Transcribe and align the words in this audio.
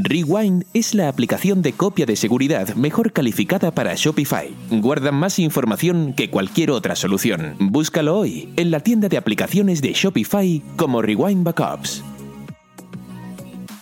Rewind 0.00 0.64
es 0.72 0.94
la 0.94 1.08
aplicación 1.08 1.60
de 1.60 1.74
copia 1.74 2.06
de 2.06 2.16
seguridad 2.16 2.74
mejor 2.74 3.12
calificada 3.12 3.72
para 3.72 3.94
Shopify. 3.94 4.50
Guarda 4.70 5.12
más 5.12 5.38
información 5.38 6.14
que 6.14 6.30
cualquier 6.30 6.70
otra 6.70 6.96
solución. 6.96 7.56
Búscalo 7.58 8.16
hoy 8.16 8.48
en 8.56 8.70
la 8.70 8.80
tienda 8.80 9.08
de 9.08 9.18
aplicaciones 9.18 9.82
de 9.82 9.92
Shopify 9.92 10.62
como 10.76 11.02
Rewind 11.02 11.44
Backups 11.44 12.02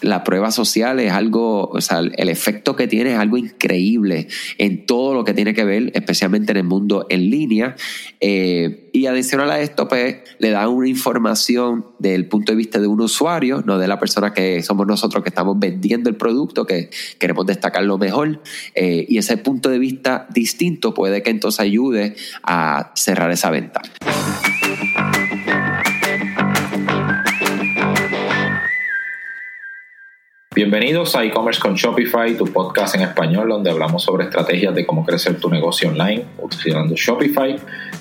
la 0.00 0.24
prueba 0.24 0.50
social 0.50 1.00
es 1.00 1.12
algo, 1.12 1.66
o 1.66 1.80
sea, 1.80 1.98
el 2.00 2.28
efecto 2.28 2.76
que 2.76 2.88
tiene 2.88 3.12
es 3.12 3.18
algo 3.18 3.36
increíble 3.36 4.28
en 4.58 4.86
todo 4.86 5.14
lo 5.14 5.24
que 5.24 5.34
tiene 5.34 5.54
que 5.54 5.64
ver, 5.64 5.90
especialmente 5.94 6.52
en 6.52 6.58
el 6.58 6.64
mundo 6.64 7.06
en 7.08 7.30
línea. 7.30 7.76
Eh, 8.20 8.88
y 8.92 9.06
adicional 9.06 9.50
a 9.50 9.60
esto, 9.60 9.88
pues 9.88 10.16
le 10.38 10.50
da 10.50 10.68
una 10.68 10.88
información 10.88 11.86
del 11.98 12.26
punto 12.26 12.52
de 12.52 12.56
vista 12.56 12.78
de 12.78 12.86
un 12.86 13.00
usuario, 13.00 13.62
no 13.64 13.78
de 13.78 13.88
la 13.88 13.98
persona 13.98 14.32
que 14.32 14.62
somos 14.62 14.86
nosotros 14.86 15.22
que 15.22 15.28
estamos 15.28 15.58
vendiendo 15.58 16.08
el 16.08 16.16
producto, 16.16 16.66
que 16.66 16.90
queremos 17.18 17.46
destacar 17.46 17.84
lo 17.84 17.98
mejor. 17.98 18.40
Eh, 18.74 19.06
y 19.08 19.18
ese 19.18 19.36
punto 19.36 19.70
de 19.70 19.78
vista 19.78 20.26
distinto 20.32 20.94
puede 20.94 21.22
que 21.22 21.30
entonces 21.30 21.60
ayude 21.60 22.16
a 22.42 22.92
cerrar 22.94 23.30
esa 23.30 23.50
venta. 23.50 23.82
Bienvenidos 30.52 31.14
a 31.14 31.22
e-commerce 31.22 31.60
con 31.60 31.76
Shopify, 31.76 32.36
tu 32.36 32.44
podcast 32.44 32.96
en 32.96 33.02
español 33.02 33.48
donde 33.48 33.70
hablamos 33.70 34.02
sobre 34.02 34.24
estrategias 34.24 34.74
de 34.74 34.84
cómo 34.84 35.06
crecer 35.06 35.38
tu 35.38 35.48
negocio 35.48 35.90
online 35.90 36.24
utilizando 36.38 36.96
Shopify. 36.96 37.56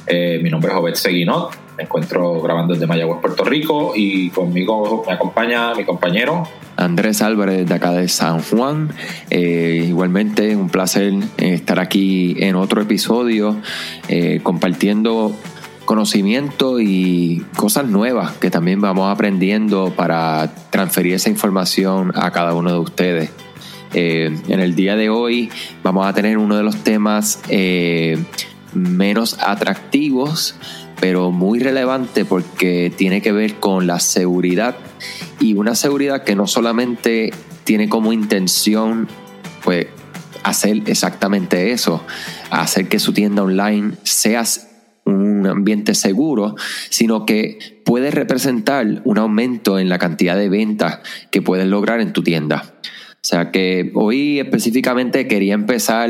Eh, 0.08 0.40
mi 0.42 0.50
nombre 0.50 0.72
es 0.72 0.78
Obed 0.80 0.96
Seguinot, 0.96 1.52
me 1.78 1.84
encuentro 1.84 2.42
grabando 2.42 2.74
desde 2.74 2.88
Mayagüez, 2.88 3.20
Puerto 3.22 3.44
Rico 3.44 3.94
y 3.96 4.32
conmigo 4.32 5.04
me 5.06 5.14
acompaña 5.14 5.76
mi 5.76 5.86
compañero 5.86 6.48
Andrés 6.80 7.22
Álvarez 7.22 7.68
de 7.68 7.76
acá 7.76 7.92
de 7.92 8.08
San 8.08 8.42
Juan. 8.42 8.90
Eh, 9.30 9.86
igualmente 9.88 10.56
un 10.56 10.70
placer 10.70 11.14
estar 11.38 11.80
aquí 11.80 12.36
en 12.40 12.56
otro 12.56 12.82
episodio 12.82 13.58
eh, 14.08 14.40
compartiendo 14.42 15.36
conocimiento 15.90 16.80
y 16.80 17.44
cosas 17.58 17.88
nuevas 17.88 18.34
que 18.34 18.52
también 18.52 18.80
vamos 18.80 19.12
aprendiendo 19.12 19.92
para 19.96 20.54
transferir 20.70 21.16
esa 21.16 21.32
información 21.32 22.12
a 22.14 22.30
cada 22.30 22.54
uno 22.54 22.72
de 22.72 22.78
ustedes. 22.78 23.32
Eh, 23.96 24.38
en 24.48 24.60
el 24.60 24.76
día 24.76 24.96
de 24.96 25.10
hoy 25.10 25.50
vamos 25.82 26.06
a 26.06 26.14
tener 26.14 26.38
uno 26.38 26.56
de 26.58 26.62
los 26.62 26.84
temas 26.84 27.40
eh, 27.50 28.24
menos 28.72 29.40
atractivos, 29.40 30.54
pero 31.02 31.32
muy 31.32 31.58
relevante 31.58 32.24
porque 32.24 32.94
tiene 32.96 33.24
que 33.24 33.32
ver 33.32 33.56
con 33.56 33.88
la 33.88 34.00
seguridad 34.00 34.76
y 35.40 35.56
una 35.56 35.74
seguridad 35.74 36.24
que 36.24 36.36
no 36.36 36.46
solamente 36.46 37.34
tiene 37.64 37.90
como 37.90 38.14
intención 38.14 39.08
pues 39.64 39.88
hacer 40.44 40.84
exactamente 40.86 41.72
eso, 41.72 42.04
hacer 42.52 42.88
que 42.88 43.00
su 43.00 43.12
tienda 43.12 43.42
online 43.42 43.94
sea 44.04 44.44
un 45.10 45.48
ambiente 45.48 45.94
seguro, 45.94 46.56
sino 46.90 47.26
que 47.26 47.82
puede 47.84 48.12
representar 48.12 49.02
un 49.04 49.18
aumento 49.18 49.80
en 49.80 49.90
la 49.90 49.98
cantidad 49.98 50.38
de 50.38 50.50
ventas 50.50 51.00
que 51.32 51.42
puedes 51.42 51.68
lograr 51.68 52.00
en 52.02 52.14
tu 52.14 52.24
tienda. 52.24 52.76
O 52.82 53.28
sea 53.30 53.52
que 53.52 53.92
hoy 53.96 54.40
específicamente 54.40 55.28
quería 55.28 55.54
empezar 55.54 56.10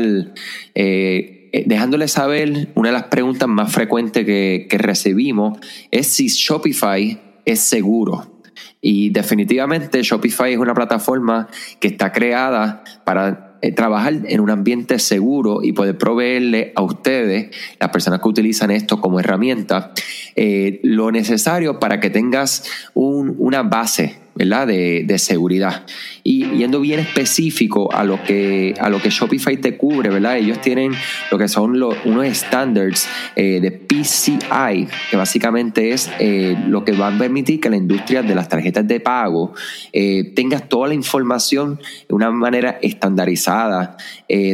eh, 0.74 1.64
dejándole 1.66 2.06
saber 2.06 2.68
una 2.74 2.90
de 2.90 2.92
las 2.92 3.04
preguntas 3.04 3.48
más 3.48 3.72
frecuentes 3.72 4.24
que, 4.24 4.66
que 4.70 4.78
recibimos 4.78 5.58
es 5.90 6.06
si 6.06 6.28
Shopify 6.28 7.20
es 7.44 7.60
seguro. 7.60 8.40
Y 8.80 9.10
definitivamente 9.10 10.02
Shopify 10.02 10.52
es 10.52 10.58
una 10.58 10.74
plataforma 10.74 11.48
que 11.80 11.88
está 11.88 12.12
creada 12.12 12.84
para 13.04 13.49
eh, 13.62 13.72
trabajar 13.72 14.14
en 14.24 14.40
un 14.40 14.50
ambiente 14.50 14.98
seguro 14.98 15.62
y 15.62 15.72
poder 15.72 15.98
proveerle 15.98 16.72
a 16.76 16.82
ustedes, 16.82 17.50
las 17.78 17.90
personas 17.90 18.20
que 18.20 18.28
utilizan 18.28 18.70
esto 18.70 19.00
como 19.00 19.20
herramienta, 19.20 19.92
eh, 20.36 20.80
lo 20.82 21.10
necesario 21.10 21.78
para 21.78 22.00
que 22.00 22.10
tengas 22.10 22.64
una 22.94 23.62
base 23.62 24.19
¿verdad? 24.34 24.66
De, 24.66 25.04
de, 25.06 25.18
seguridad. 25.18 25.84
Y 26.22 26.46
yendo 26.56 26.80
bien 26.80 27.00
específico 27.00 27.92
a 27.92 28.04
lo 28.04 28.22
que, 28.22 28.74
a 28.80 28.88
lo 28.88 29.00
que 29.00 29.10
Shopify 29.10 29.56
te 29.56 29.76
cubre, 29.76 30.08
¿verdad? 30.10 30.38
Ellos 30.38 30.60
tienen 30.60 30.92
lo 31.30 31.38
que 31.38 31.48
son 31.48 31.78
los, 31.78 31.96
unos 32.04 32.24
estándares 32.26 33.08
eh, 33.36 33.60
de 33.60 33.70
PCI, 33.70 34.88
que 35.10 35.16
básicamente 35.16 35.92
es 35.92 36.10
eh, 36.18 36.56
lo 36.66 36.84
que 36.84 36.92
va 36.92 37.08
a 37.08 37.18
permitir 37.18 37.60
que 37.60 37.70
la 37.70 37.76
industria 37.76 38.22
de 38.22 38.34
las 38.34 38.48
tarjetas 38.48 38.86
de 38.86 39.00
pago 39.00 39.52
eh, 39.92 40.32
tenga 40.34 40.60
toda 40.60 40.88
la 40.88 40.94
información 40.94 41.80
de 42.08 42.14
una 42.14 42.30
manera 42.30 42.78
estandarizada, 42.82 43.96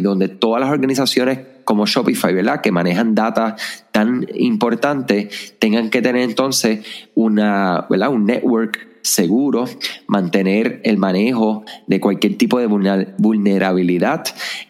donde 0.02 0.28
todas 0.28 0.60
las 0.60 0.70
organizaciones 0.70 1.38
como 1.66 1.84
Shopify, 1.84 2.32
¿verdad? 2.32 2.60
Que 2.62 2.72
manejan 2.72 3.14
data 3.14 3.56
tan 3.92 4.26
importante, 4.34 5.28
tengan 5.58 5.90
que 5.90 6.00
tener 6.00 6.22
entonces 6.22 6.86
una, 7.14 7.86
¿verdad? 7.90 8.08
Un 8.10 8.24
network 8.24 8.95
seguro, 9.06 9.66
mantener 10.06 10.80
el 10.84 10.98
manejo 10.98 11.64
de 11.86 12.00
cualquier 12.00 12.36
tipo 12.36 12.58
de 12.58 12.66
vulnerabilidad, 12.66 14.24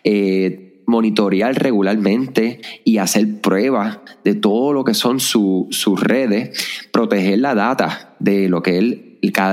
eh, 0.04 0.82
monitorear 0.86 1.54
regularmente 1.60 2.60
y 2.84 2.98
hacer 2.98 3.40
pruebas 3.40 3.98
de 4.24 4.34
todo 4.34 4.72
lo 4.72 4.84
que 4.84 4.94
son 4.94 5.18
sus 5.20 6.00
redes, 6.00 6.88
proteger 6.92 7.40
la 7.40 7.54
data 7.54 8.14
de 8.18 8.48
lo 8.48 8.62
que 8.62 8.78
es 8.78 8.84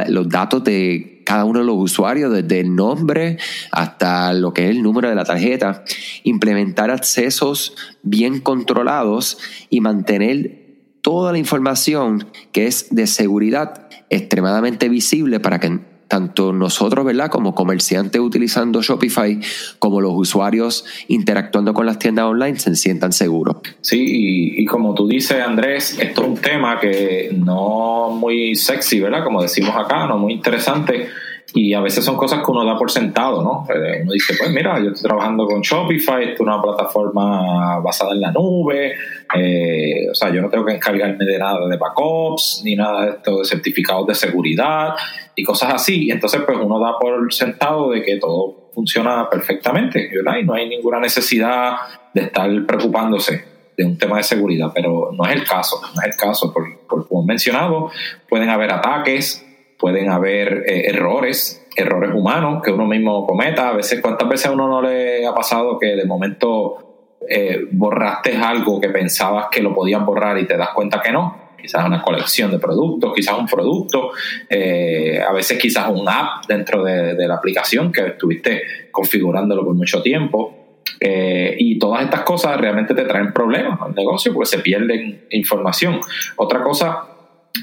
los 0.10 0.30
datos 0.30 0.64
de 0.64 1.24
cada 1.26 1.46
uno 1.46 1.60
de 1.60 1.66
los 1.66 1.78
usuarios, 1.78 2.32
desde 2.32 2.60
el 2.60 2.76
nombre 2.76 3.38
hasta 3.72 4.34
lo 4.34 4.54
que 4.54 4.66
es 4.66 4.72
el 4.72 4.84
número 4.84 5.10
de 5.10 5.16
la 5.16 5.24
tarjeta, 5.24 5.84
implementar 6.24 6.92
accesos 6.92 7.76
bien 8.04 8.40
controlados 8.40 9.40
y 9.70 9.80
mantener 9.80 10.64
toda 11.02 11.32
la 11.32 11.38
información 11.38 12.28
que 12.52 12.68
es 12.68 12.88
de 12.92 13.08
seguridad 13.08 13.88
extremadamente 14.10 14.90
visible 14.90 15.40
para 15.40 15.60
que 15.60 15.80
tanto 16.08 16.54
nosotros, 16.54 17.04
¿verdad? 17.06 17.32
Como 17.32 17.56
comerciantes 17.56 18.22
utilizando 18.22 18.84
Shopify, 18.84 19.40
como 19.80 20.00
los 20.00 20.12
usuarios 20.16 20.86
interactuando 21.08 21.74
con 21.74 21.88
las 21.88 21.98
tiendas 21.98 22.26
online 22.26 22.60
se 22.60 22.76
sientan 22.76 23.14
seguros. 23.14 23.58
Sí, 23.82 24.54
y, 24.58 24.66
como 24.66 24.94
tú 24.94 25.08
dices, 25.08 25.42
Andrés, 25.42 25.98
esto 26.00 26.22
es 26.22 26.28
un 26.28 26.38
tema 26.38 26.80
que 26.80 27.32
no 27.36 28.12
muy 28.12 28.56
sexy, 28.56 29.00
¿verdad? 29.00 29.24
Como 29.24 29.42
decimos 29.42 29.76
acá, 29.76 30.06
no 30.06 30.20
muy 30.20 30.34
interesante 30.34 31.08
y 31.56 31.74
a 31.74 31.82
veces 31.82 32.04
son 32.04 32.18
cosas 32.18 32.44
que 32.44 32.52
uno 32.52 32.66
da 32.66 32.76
por 32.76 32.90
sentado, 32.90 33.44
¿no? 33.44 33.68
Eh, 33.74 34.00
uno 34.02 34.12
dice, 34.12 34.34
pues 34.38 34.52
mira, 34.52 34.80
yo 34.80 34.90
estoy 34.90 35.08
trabajando 35.08 35.46
con 35.46 35.62
Shopify, 35.62 36.24
esto 36.24 36.34
es 36.34 36.40
una 36.40 36.62
plataforma 36.62 37.80
basada 37.80 38.14
en 38.14 38.22
la 38.22 38.32
nube, 38.32 38.94
eh, 39.36 40.10
o 40.10 40.16
sea, 40.16 40.34
yo 40.34 40.42
no 40.42 40.50
tengo 40.50 40.66
que 40.66 40.74
encargarme 40.74 41.24
de 41.26 41.38
nada 41.38 41.68
de 41.68 41.78
backups, 41.78 42.62
ni 42.66 42.76
nada 42.76 43.06
de 43.06 43.12
esto 43.12 43.40
de 43.40 43.46
certificados 43.46 44.08
de 44.08 44.16
seguridad 44.16 44.96
y 45.36 45.44
cosas 45.44 45.76
así. 45.76 46.10
Entonces, 46.10 46.42
pues 46.44 46.58
uno 46.60 46.80
da 46.80 46.98
por 47.00 47.32
sentado 47.32 47.92
de 47.92 48.02
que 48.02 48.18
todo 48.18 48.70
funciona 48.74 49.30
perfectamente, 49.30 50.10
¿verdad? 50.12 50.40
Y 50.40 50.46
no 50.46 50.56
hay 50.56 50.68
ninguna 50.68 51.00
necesidad 51.00 51.74
de 52.14 52.22
estar 52.22 52.50
preocupándose 52.66 53.54
de 53.78 53.86
un 53.86 53.98
tema 53.98 54.18
de 54.18 54.24
seguridad, 54.24 54.72
pero 54.74 55.12
no 55.12 55.26
es 55.26 55.36
el 55.36 55.44
caso, 55.44 55.80
no 55.96 56.02
es 56.02 56.08
el 56.08 56.16
caso, 56.16 56.52
por, 56.54 56.64
por 56.88 57.08
como 57.08 57.24
mencionado, 57.24 57.92
pueden 58.30 58.50
haber 58.50 58.72
ataques, 58.72 59.43
pueden 59.84 60.10
haber 60.10 60.64
eh, 60.66 60.86
errores, 60.92 61.68
errores 61.76 62.12
humanos 62.16 62.62
que 62.64 62.72
uno 62.72 62.86
mismo 62.86 63.28
cometa. 63.28 63.68
A 63.68 63.74
veces, 63.74 64.00
¿cuántas 64.00 64.30
veces 64.30 64.46
a 64.46 64.52
uno 64.54 64.66
no 64.70 64.82
le 64.82 65.28
ha 65.28 65.34
pasado 65.34 65.78
que 65.78 65.88
de 65.88 66.06
momento 66.06 67.18
eh, 67.30 67.66
borraste 67.70 68.38
algo 68.38 68.80
que 68.80 68.88
pensabas 68.88 69.48
que 69.52 69.62
lo 69.62 69.74
podían 69.74 70.06
borrar 70.06 70.40
y 70.40 70.48
te 70.48 70.56
das 70.56 70.70
cuenta 70.70 71.02
que 71.02 71.12
no? 71.12 71.50
Quizás 71.62 71.86
una 71.86 72.02
colección 72.02 72.50
de 72.50 72.60
productos, 72.60 73.12
quizás 73.14 73.38
un 73.38 73.46
producto, 73.46 74.12
eh, 74.50 75.22
a 75.22 75.34
veces 75.34 75.60
quizás 75.60 75.90
un 75.90 76.08
app 76.08 76.46
dentro 76.48 76.82
de, 76.82 77.16
de, 77.16 77.28
la 77.28 77.36
aplicación 77.36 77.92
que 77.92 78.08
estuviste 78.08 78.62
configurándolo 78.90 79.66
por 79.66 79.76
mucho 79.76 80.02
tiempo. 80.02 80.60
y 81.02 81.78
todas 81.78 82.04
estas 82.04 82.22
cosas 82.22 82.56
realmente 82.58 82.94
te 82.94 83.04
traen 83.04 83.34
problemas 83.34 83.82
al 83.82 83.94
negocio 83.94 84.34
porque 84.34 84.50
se 84.50 84.60
pierden 84.60 85.26
información. 85.30 86.00
Otra 86.38 86.64
cosa 86.64 87.13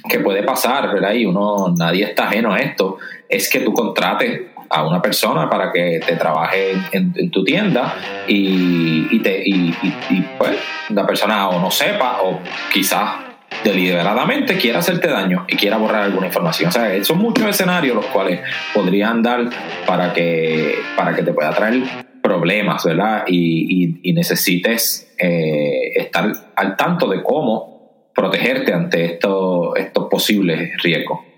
que 0.08 0.20
puede 0.20 0.42
pasar, 0.42 0.92
¿verdad? 0.92 1.12
Y 1.12 1.26
uno, 1.26 1.74
nadie 1.76 2.04
está 2.04 2.28
ajeno 2.28 2.52
a 2.52 2.58
esto, 2.58 2.98
es 3.28 3.50
que 3.50 3.60
tú 3.60 3.72
contrates 3.72 4.42
a 4.68 4.86
una 4.86 5.02
persona 5.02 5.50
para 5.50 5.72
que 5.72 6.00
te 6.06 6.14
trabaje 6.14 6.74
en, 6.92 7.30
tu 7.30 7.42
tienda 7.42 7.96
y, 8.28 9.18
te, 9.18 9.42
y, 9.44 9.74
pues 10.38 10.56
la 10.90 11.04
persona 11.04 11.48
o 11.48 11.60
no 11.60 11.72
sepa 11.72 12.22
o 12.22 12.38
quizás 12.72 13.16
deliberadamente 13.64 14.56
quiera 14.56 14.78
hacerte 14.78 15.08
daño 15.08 15.44
y 15.48 15.56
quiera 15.56 15.76
borrar 15.76 16.04
alguna 16.04 16.28
información. 16.28 16.68
O 16.68 16.72
sea, 16.72 17.04
son 17.04 17.18
muchos 17.18 17.44
escenarios 17.46 17.96
los 17.96 18.06
cuales 18.06 18.40
podrían 18.72 19.24
dar 19.24 19.50
para 19.86 20.12
que, 20.12 20.76
para 20.96 21.16
que 21.16 21.24
te 21.24 21.32
pueda 21.32 21.50
traer 21.50 21.82
problemas, 22.22 22.84
¿verdad? 22.84 23.24
Y, 23.26 24.12
necesites 24.12 25.14
eh, 25.18 25.92
estar 25.94 26.32
al 26.54 26.76
tanto 26.76 27.08
de 27.08 27.22
cómo 27.22 27.79
protegerte 28.14 28.72
ante 28.72 29.04
estos, 29.04 29.76
estos 29.76 30.08
posibles 30.08 30.70
riesgos. 30.82 31.29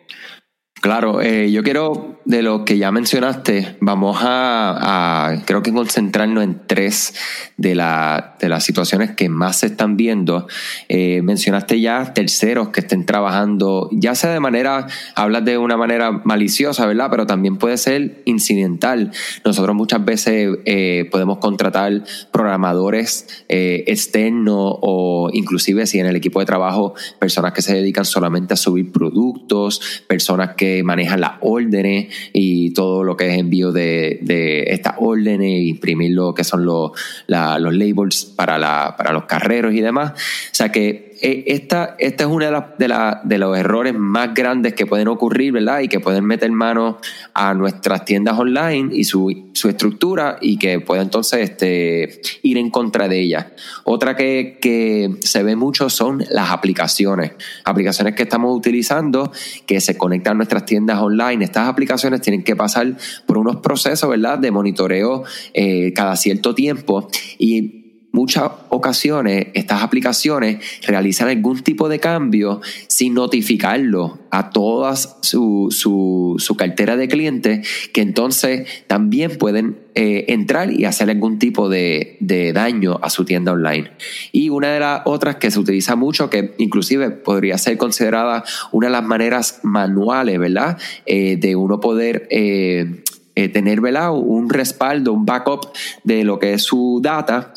Claro, 0.82 1.20
eh, 1.20 1.49
yo 1.52 1.62
quiero, 1.62 2.19
de 2.25 2.43
lo 2.43 2.64
que 2.64 2.76
ya 2.76 2.90
mencionaste, 2.90 3.76
vamos 3.79 4.19
a, 4.20 5.40
creo 5.44 5.62
que 5.62 5.73
concentrarnos 5.73 6.43
en 6.43 6.61
tres 6.67 7.14
de, 7.56 7.76
la, 7.76 8.34
de 8.40 8.49
las 8.49 8.64
situaciones 8.64 9.12
que 9.12 9.29
más 9.29 9.58
se 9.58 9.67
están 9.67 9.96
viendo. 9.96 10.49
Eh, 10.88 11.23
mencionaste 11.23 11.81
ya 11.81 12.12
terceros 12.12 12.70
que 12.70 12.81
estén 12.81 13.06
trabajando, 13.06 13.90
ya 13.93 14.17
sea 14.17 14.32
de 14.32 14.40
manera, 14.40 14.88
hablas 15.14 15.44
de 15.44 15.56
una 15.56 15.76
manera 15.76 16.11
maliciosa, 16.25 16.85
¿verdad? 16.85 17.06
Pero 17.12 17.26
también 17.26 17.58
puede 17.58 17.76
ser 17.76 18.20
incidental. 18.25 19.12
Nosotros 19.44 19.76
muchas 19.76 20.05
veces 20.05 20.58
eh, 20.64 21.08
podemos 21.12 21.38
contratar 21.38 22.02
programadores 22.32 23.44
externos 23.49 24.78
o 24.81 25.31
inclusive 25.32 25.87
si 25.87 26.00
en 26.00 26.06
el 26.06 26.17
equipo 26.17 26.40
de 26.40 26.46
trabajo 26.46 26.94
personas 27.20 27.52
que 27.52 27.62
se 27.62 27.73
dedican 27.73 28.05
solamente 28.05 28.55
a 28.55 28.56
subir 28.56 28.90
productos, 28.90 30.02
personas 30.08 30.56
que 30.56 30.72
manejan 30.83 31.21
las 31.21 31.33
órdenes 31.41 32.09
y 32.33 32.73
todo 32.73 33.05
lo 33.05 33.17
que 33.17 33.29
es 33.29 33.39
envío 33.39 33.73
de, 33.73 34.65
estas 34.69 34.95
órdenes, 34.99 35.65
imprimir 35.65 36.13
lo 36.13 36.35
que 36.35 36.45
son 36.45 36.65
los, 36.65 36.93
labels 37.29 38.25
para, 38.37 38.97
para 38.97 39.13
los 39.13 39.25
carreros 39.25 39.75
y 39.75 39.81
demás. 39.81 40.13
O 40.13 40.55
sea 40.55 40.73
que 40.73 41.12
esta, 41.23 41.95
esta 42.01 42.25
es 42.25 42.31
uno 42.31 42.45
de, 42.45 42.89
de, 43.25 43.39
los 43.39 43.57
errores 43.57 43.95
más 43.95 44.35
grandes 44.35 44.75
que 44.75 44.87
pueden 44.87 45.07
ocurrir, 45.07 45.53
¿verdad? 45.53 45.79
Y 45.81 45.87
que 45.87 46.01
pueden 46.01 46.25
meter 46.25 46.51
mano 46.51 46.99
a 47.33 47.55
nuestras 47.55 48.05
tiendas 48.05 48.37
online 48.37 48.91
y 48.93 49.05
su, 49.05 49.53
estructura 49.63 50.39
y 50.41 50.59
que 50.59 50.81
puede 50.81 51.03
entonces 51.03 51.49
este, 51.49 52.21
ir 52.43 52.59
en 52.59 52.71
contra 52.71 53.07
de 53.07 53.21
ellas. 53.21 53.47
Otra 53.85 54.17
que, 54.17 54.59
que 54.61 55.15
se 55.21 55.45
ve 55.45 55.55
mucho 55.55 55.89
son 55.89 56.25
las 56.29 56.51
aplicaciones. 56.51 57.33
Aplicaciones 57.65 58.17
que 58.17 58.25
estamos 58.25 58.57
utilizando 58.57 59.31
que 59.65 59.81
se 59.81 59.97
conectan 59.97 60.33
a 60.33 60.37
nuestras 60.39 60.65
tiendas 60.65 60.99
online. 60.99 61.45
Estas 61.45 61.69
aplicaciones 61.69 62.21
tienen 62.21 62.43
que 62.43 62.57
pasar 62.57 62.97
por 63.27 63.39
unos 63.39 63.57
procesos, 63.59 64.11
¿verdad? 64.11 64.41
De 64.41 64.51
monitoreo 64.51 65.23
eh, 65.55 65.93
cada 65.95 66.17
cierto 66.17 66.53
tiempo 66.57 67.09
y 67.39 67.81
muchas 68.12 68.50
ocasiones 68.69 69.49
estas 69.55 69.82
aplicaciones 69.82 70.59
realizan 70.87 71.29
algún 71.29 71.61
tipo 71.61 71.88
de 71.88 71.99
cambio 71.99 72.61
sin 72.87 73.14
notificarlo 73.14 74.19
a 74.31 74.50
toda 74.50 74.94
su, 74.97 75.69
su, 75.70 76.56
cartera 76.56 76.97
de 76.97 77.09
clientes 77.09 77.67
que 77.93 78.03
entonces 78.03 78.69
también 78.87 79.37
pueden 79.38 79.79
eh, 79.94 80.26
entrar 80.29 80.70
y 80.70 80.85
hacer 80.85 81.11
algún 81.11 81.38
tipo 81.38 81.69
de, 81.69 82.19
daño 82.55 82.99
a 83.03 83.11
su 83.11 83.25
tienda 83.25 83.53
online. 83.53 83.91
Y 84.31 84.50
una 84.50 84.73
de 84.73 84.81
las 84.81 85.03
otras 85.06 85.37
que 85.37 85.50
se 85.50 85.59
utiliza 85.59 85.97
mucho, 85.97 86.31
que 86.31 86.55
inclusive 86.59 87.11
podría 87.11 87.59
ser 87.59 87.76
considerada 87.79 88.44
una 88.70 88.87
de 88.88 88.93
las 88.93 89.05
maneras 89.05 89.61
manuales, 89.62 90.38
¿verdad? 90.38 90.79
Eh, 91.06 91.37
de 91.37 91.56
uno 91.56 91.81
poder... 91.81 92.29
Eh, 92.31 93.03
tener 93.35 93.81
¿verdad? 93.81 94.12
un 94.12 94.50
respaldo, 94.50 95.14
un 95.14 95.25
backup 95.25 95.69
de 96.05 96.23
lo 96.23 96.38
que 96.38 96.53
es 96.53 96.64
su 96.64 97.00
data 97.03 97.55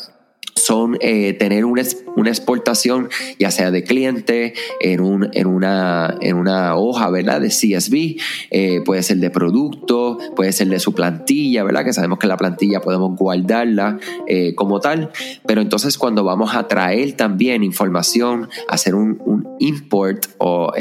son 0.56 0.96
eh, 1.00 1.34
tener 1.34 1.64
una, 1.64 1.82
una, 2.16 2.30
exportación, 2.30 3.08
ya 3.38 3.50
sea 3.50 3.70
de 3.70 3.84
cliente, 3.84 4.54
en, 4.80 5.00
un, 5.00 5.28
en, 5.32 5.46
una, 5.46 6.16
en 6.20 6.36
una 6.36 6.76
hoja, 6.76 7.10
¿verdad? 7.10 7.40
De 7.40 7.48
CSV, 7.48 8.20
eh, 8.50 8.80
puede 8.84 9.02
ser 9.02 9.18
de 9.18 9.30
producto, 9.30 10.18
puede 10.34 10.52
ser 10.52 10.68
de 10.68 10.80
su 10.80 10.94
plantilla, 10.94 11.62
¿verdad? 11.62 11.84
Que 11.84 11.92
sabemos 11.92 12.18
que 12.18 12.26
la 12.26 12.36
plantilla 12.36 12.80
podemos 12.80 13.16
guardarla 13.16 13.98
eh, 14.26 14.54
como 14.54 14.80
tal, 14.80 15.10
pero 15.46 15.60
entonces 15.60 15.98
cuando 15.98 16.24
vamos 16.24 16.54
a 16.54 16.66
traer 16.66 17.12
también 17.12 17.62
información, 17.62 18.48
hacer 18.68 18.94
un, 18.94 19.20
un 19.24 19.56
import 19.60 20.26
o 20.38 20.72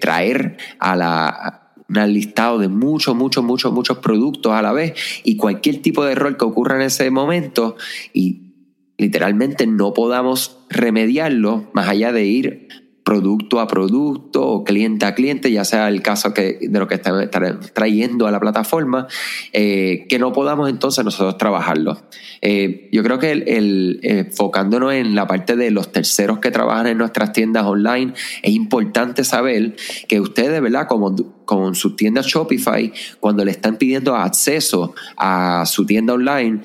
traer 0.00 0.56
a 0.78 0.96
la 0.96 1.58
un 2.00 2.12
listado 2.12 2.58
de 2.58 2.68
muchos, 2.68 3.14
muchos, 3.14 3.44
muchos, 3.44 3.72
muchos 3.72 3.98
productos 3.98 4.52
a 4.52 4.62
la 4.62 4.72
vez 4.72 4.94
y 5.24 5.36
cualquier 5.36 5.82
tipo 5.82 6.04
de 6.04 6.12
error 6.12 6.36
que 6.36 6.44
ocurra 6.44 6.76
en 6.76 6.82
ese 6.82 7.10
momento 7.10 7.76
y 8.12 8.51
literalmente 8.98 9.66
no 9.66 9.92
podamos 9.92 10.58
remediarlo 10.68 11.70
más 11.72 11.88
allá 11.88 12.12
de 12.12 12.24
ir 12.24 12.68
producto 13.04 13.60
a 13.60 13.66
producto 13.66 14.46
o 14.46 14.64
cliente 14.64 15.06
a 15.06 15.14
cliente, 15.14 15.50
ya 15.50 15.64
sea 15.64 15.88
el 15.88 16.02
caso 16.02 16.32
que, 16.32 16.58
de 16.60 16.78
lo 16.78 16.86
que 16.86 16.94
están 16.94 17.28
trayendo 17.74 18.26
a 18.26 18.30
la 18.30 18.40
plataforma, 18.40 19.08
eh, 19.52 20.06
que 20.08 20.18
no 20.18 20.32
podamos 20.32 20.70
entonces 20.70 21.04
nosotros 21.04 21.36
trabajarlo. 21.36 22.00
Eh, 22.40 22.88
yo 22.92 23.02
creo 23.02 23.18
que 23.18 23.32
el, 23.32 24.00
enfocándonos 24.02 24.94
en 24.94 25.14
la 25.14 25.26
parte 25.26 25.56
de 25.56 25.70
los 25.70 25.90
terceros 25.90 26.38
que 26.38 26.50
trabajan 26.50 26.86
en 26.86 26.98
nuestras 26.98 27.32
tiendas 27.32 27.64
online, 27.64 28.14
es 28.42 28.52
importante 28.52 29.24
saber 29.24 29.74
que 30.08 30.20
ustedes, 30.20 30.60
¿verdad? 30.60 30.86
Como 30.88 31.14
con 31.44 31.74
su 31.74 31.96
tienda 31.96 32.22
Shopify, 32.24 32.92
cuando 33.20 33.44
le 33.44 33.50
están 33.50 33.76
pidiendo 33.76 34.14
acceso 34.14 34.94
a 35.16 35.64
su 35.66 35.84
tienda 35.84 36.14
online, 36.14 36.60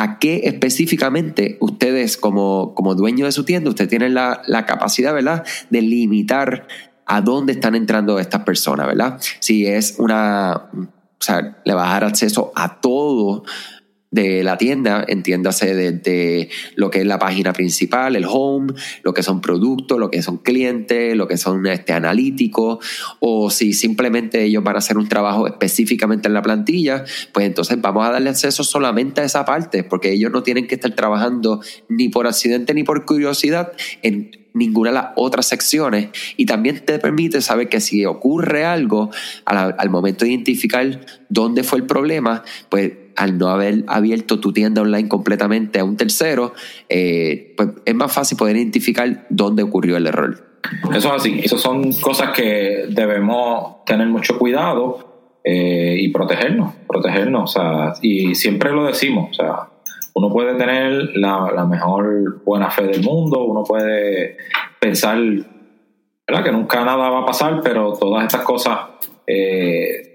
a 0.00 0.18
qué 0.18 0.40
específicamente 0.44 1.58
ustedes 1.60 2.16
como, 2.16 2.74
como 2.74 2.94
dueños 2.94 3.28
de 3.28 3.32
su 3.32 3.44
tienda, 3.44 3.68
ustedes 3.68 3.90
tienen 3.90 4.14
la, 4.14 4.40
la 4.46 4.64
capacidad, 4.64 5.12
¿verdad?, 5.12 5.44
de 5.68 5.82
limitar 5.82 6.66
a 7.04 7.20
dónde 7.20 7.52
están 7.52 7.74
entrando 7.74 8.18
estas 8.18 8.42
personas, 8.42 8.86
¿verdad? 8.86 9.20
Si 9.40 9.66
es 9.66 9.96
una, 9.98 10.70
o 10.72 10.88
sea, 11.18 11.58
le 11.66 11.74
va 11.74 11.90
a 11.90 11.92
dar 11.92 12.04
acceso 12.04 12.50
a 12.56 12.80
todo 12.80 13.44
de 14.10 14.42
la 14.42 14.58
tienda, 14.58 15.04
entiéndase 15.06 15.74
desde 15.74 16.48
lo 16.74 16.90
que 16.90 17.00
es 17.00 17.06
la 17.06 17.18
página 17.18 17.52
principal, 17.52 18.16
el 18.16 18.26
home, 18.28 18.72
lo 19.02 19.14
que 19.14 19.22
son 19.22 19.40
productos, 19.40 19.98
lo 19.98 20.10
que 20.10 20.22
son 20.22 20.38
clientes, 20.38 21.16
lo 21.16 21.28
que 21.28 21.36
son 21.36 21.66
este, 21.66 21.92
analíticos, 21.92 22.84
o 23.20 23.50
si 23.50 23.72
simplemente 23.72 24.42
ellos 24.42 24.64
van 24.64 24.74
a 24.74 24.78
hacer 24.78 24.98
un 24.98 25.08
trabajo 25.08 25.46
específicamente 25.46 26.26
en 26.26 26.34
la 26.34 26.42
plantilla, 26.42 27.04
pues 27.32 27.46
entonces 27.46 27.80
vamos 27.80 28.04
a 28.04 28.10
darle 28.10 28.30
acceso 28.30 28.64
solamente 28.64 29.20
a 29.20 29.24
esa 29.24 29.44
parte, 29.44 29.84
porque 29.84 30.12
ellos 30.12 30.32
no 30.32 30.42
tienen 30.42 30.66
que 30.66 30.74
estar 30.74 30.94
trabajando 30.94 31.60
ni 31.88 32.08
por 32.08 32.26
accidente 32.26 32.74
ni 32.74 32.82
por 32.82 33.04
curiosidad 33.04 33.72
en 34.02 34.32
ninguna 34.54 34.90
de 34.90 34.94
las 34.94 35.06
otras 35.14 35.46
secciones. 35.46 36.08
Y 36.36 36.46
también 36.46 36.84
te 36.84 36.98
permite 36.98 37.40
saber 37.40 37.68
que 37.68 37.80
si 37.80 38.04
ocurre 38.04 38.64
algo 38.64 39.10
al, 39.44 39.76
al 39.78 39.90
momento 39.90 40.24
de 40.24 40.32
identificar 40.32 41.06
dónde 41.28 41.62
fue 41.62 41.78
el 41.78 41.86
problema, 41.86 42.42
pues 42.68 42.92
al 43.20 43.36
no 43.36 43.48
haber 43.48 43.84
abierto 43.86 44.40
tu 44.40 44.50
tienda 44.50 44.80
online 44.80 45.06
completamente 45.06 45.78
a 45.78 45.84
un 45.84 45.98
tercero, 45.98 46.54
eh, 46.88 47.52
pues 47.54 47.68
es 47.84 47.94
más 47.94 48.10
fácil 48.10 48.38
poder 48.38 48.56
identificar 48.56 49.26
dónde 49.28 49.62
ocurrió 49.62 49.98
el 49.98 50.06
error. 50.06 50.58
Eso 50.94 51.14
es 51.14 51.20
así, 51.20 51.38
esas 51.42 51.60
son 51.60 51.92
cosas 51.92 52.30
que 52.30 52.86
debemos 52.88 53.84
tener 53.84 54.08
mucho 54.08 54.38
cuidado 54.38 55.38
eh, 55.44 55.96
y 55.98 56.08
protegernos, 56.08 56.72
protegernos, 56.88 57.56
o 57.56 57.60
sea, 57.60 57.92
y 58.00 58.34
siempre 58.34 58.72
lo 58.72 58.86
decimos, 58.86 59.30
o 59.32 59.34
sea, 59.34 59.68
uno 60.14 60.30
puede 60.30 60.54
tener 60.54 61.10
la, 61.14 61.66
mejor 61.68 62.42
buena 62.42 62.70
fe 62.70 62.84
del 62.84 63.02
mundo, 63.02 63.44
uno 63.44 63.64
puede 63.64 64.38
pensar 64.80 65.18
¿verdad? 66.26 66.44
que 66.44 66.52
nunca 66.52 66.82
nada 66.86 67.10
va 67.10 67.20
a 67.20 67.26
pasar, 67.26 67.60
pero 67.62 67.92
todas 67.92 68.24
estas 68.24 68.42
cosas 68.42 68.78
eh, 69.26 70.09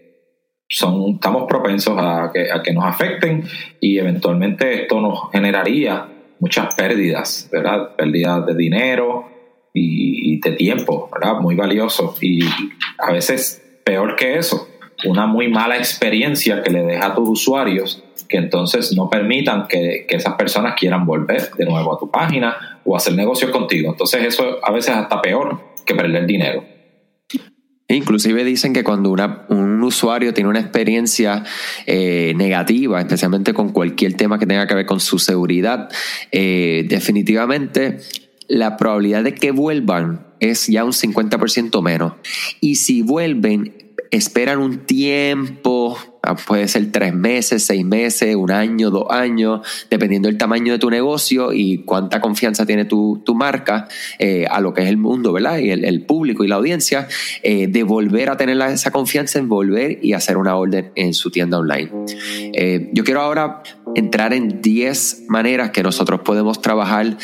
son, 0.75 1.13
estamos 1.15 1.45
propensos 1.47 1.95
a 1.97 2.31
que, 2.33 2.51
a 2.51 2.61
que 2.61 2.73
nos 2.73 2.83
afecten 2.83 3.45
y 3.79 3.97
eventualmente 3.97 4.81
esto 4.81 4.99
nos 4.99 5.31
generaría 5.31 6.05
muchas 6.39 6.75
pérdidas, 6.75 7.47
¿verdad? 7.49 7.95
Pérdidas 7.95 8.45
de 8.45 8.55
dinero 8.55 9.25
y, 9.73 10.37
de 10.41 10.51
tiempo, 10.51 11.09
¿verdad? 11.13 11.39
Muy 11.39 11.55
valioso. 11.55 12.13
Y 12.19 12.41
a 12.97 13.13
veces, 13.13 13.63
peor 13.85 14.17
que 14.17 14.37
eso, 14.37 14.67
una 15.05 15.25
muy 15.27 15.47
mala 15.47 15.77
experiencia 15.77 16.61
que 16.61 16.71
le 16.71 16.83
deja 16.83 17.07
a 17.07 17.15
tus 17.15 17.29
usuarios 17.29 18.03
que 18.27 18.37
entonces 18.37 18.93
no 18.97 19.09
permitan 19.09 19.67
que, 19.67 20.05
que, 20.09 20.17
esas 20.17 20.33
personas 20.33 20.73
quieran 20.77 21.05
volver 21.05 21.51
de 21.57 21.65
nuevo 21.65 21.95
a 21.95 21.99
tu 21.99 22.11
página 22.11 22.81
o 22.83 22.97
hacer 22.97 23.13
negocios 23.13 23.51
contigo. 23.51 23.91
Entonces 23.91 24.25
eso 24.25 24.57
a 24.61 24.71
veces 24.71 24.93
hasta 24.95 25.21
peor 25.21 25.59
que 25.85 25.95
perder 25.95 26.25
dinero. 26.25 26.63
Inclusive 27.87 28.43
dicen 28.43 28.73
que 28.73 28.83
cuando 28.83 29.11
un 29.11 29.17
usuario 29.85 30.33
tiene 30.33 30.49
una 30.49 30.59
experiencia 30.59 31.43
eh, 31.85 32.33
negativa, 32.35 32.99
especialmente 32.99 33.53
con 33.53 33.69
cualquier 33.69 34.13
tema 34.13 34.39
que 34.39 34.45
tenga 34.45 34.67
que 34.67 34.75
ver 34.75 34.85
con 34.85 34.99
su 34.99 35.19
seguridad, 35.19 35.89
eh, 36.31 36.85
definitivamente 36.87 37.99
la 38.47 38.77
probabilidad 38.77 39.23
de 39.23 39.33
que 39.33 39.51
vuelvan 39.51 40.27
es 40.39 40.67
ya 40.67 40.83
un 40.83 40.91
50% 40.91 41.81
menos. 41.81 42.13
Y 42.61 42.75
si 42.75 43.01
vuelven, 43.01 43.84
esperan 44.11 44.59
un 44.59 44.85
tiempo 44.85 45.97
Ah, 46.27 46.35
puede 46.35 46.67
ser 46.67 46.91
tres 46.91 47.13
meses, 47.13 47.63
seis 47.63 47.85
meses, 47.85 48.35
un 48.35 48.49
año, 48.49 48.89
dos 48.89 49.05
años, 49.11 49.61
dependiendo 49.91 50.27
del 50.27 50.39
tamaño 50.39 50.73
de 50.73 50.79
tu 50.79 50.89
negocio 50.89 51.53
y 51.53 51.83
cuánta 51.85 52.19
confianza 52.19 52.65
tiene 52.65 52.85
tu, 52.85 53.21
marca 53.35 53.87
eh, 54.17 54.47
a 54.49 54.59
lo 54.59 54.73
que 54.73 54.81
es 54.81 54.89
el 54.89 54.97
mundo, 54.97 55.33
¿verdad? 55.33 55.59
Y 55.59 55.69
el, 55.69 56.05
público 56.05 56.43
y 56.43 56.47
la 56.47 56.55
audiencia, 56.55 57.07
eh, 57.43 57.67
de 57.67 57.83
volver 57.83 58.29
a 58.29 58.37
tener 58.37 58.59
esa 58.59 58.89
confianza 58.89 59.37
en 59.37 59.49
volver 59.49 59.99
y 60.01 60.13
hacer 60.13 60.37
una 60.37 60.55
orden 60.55 60.91
en 60.95 61.13
su 61.13 61.29
tienda 61.29 61.59
online. 61.59 61.91
Eh, 62.53 62.89
yo 62.93 63.03
quiero 63.03 63.21
ahora 63.21 63.61
entrar 63.93 64.33
en 64.33 64.61
10 64.63 65.25
maneras 65.27 65.69
que 65.69 65.83
nosotros 65.83 66.21
podemos 66.21 66.59
trabajar 66.59 67.17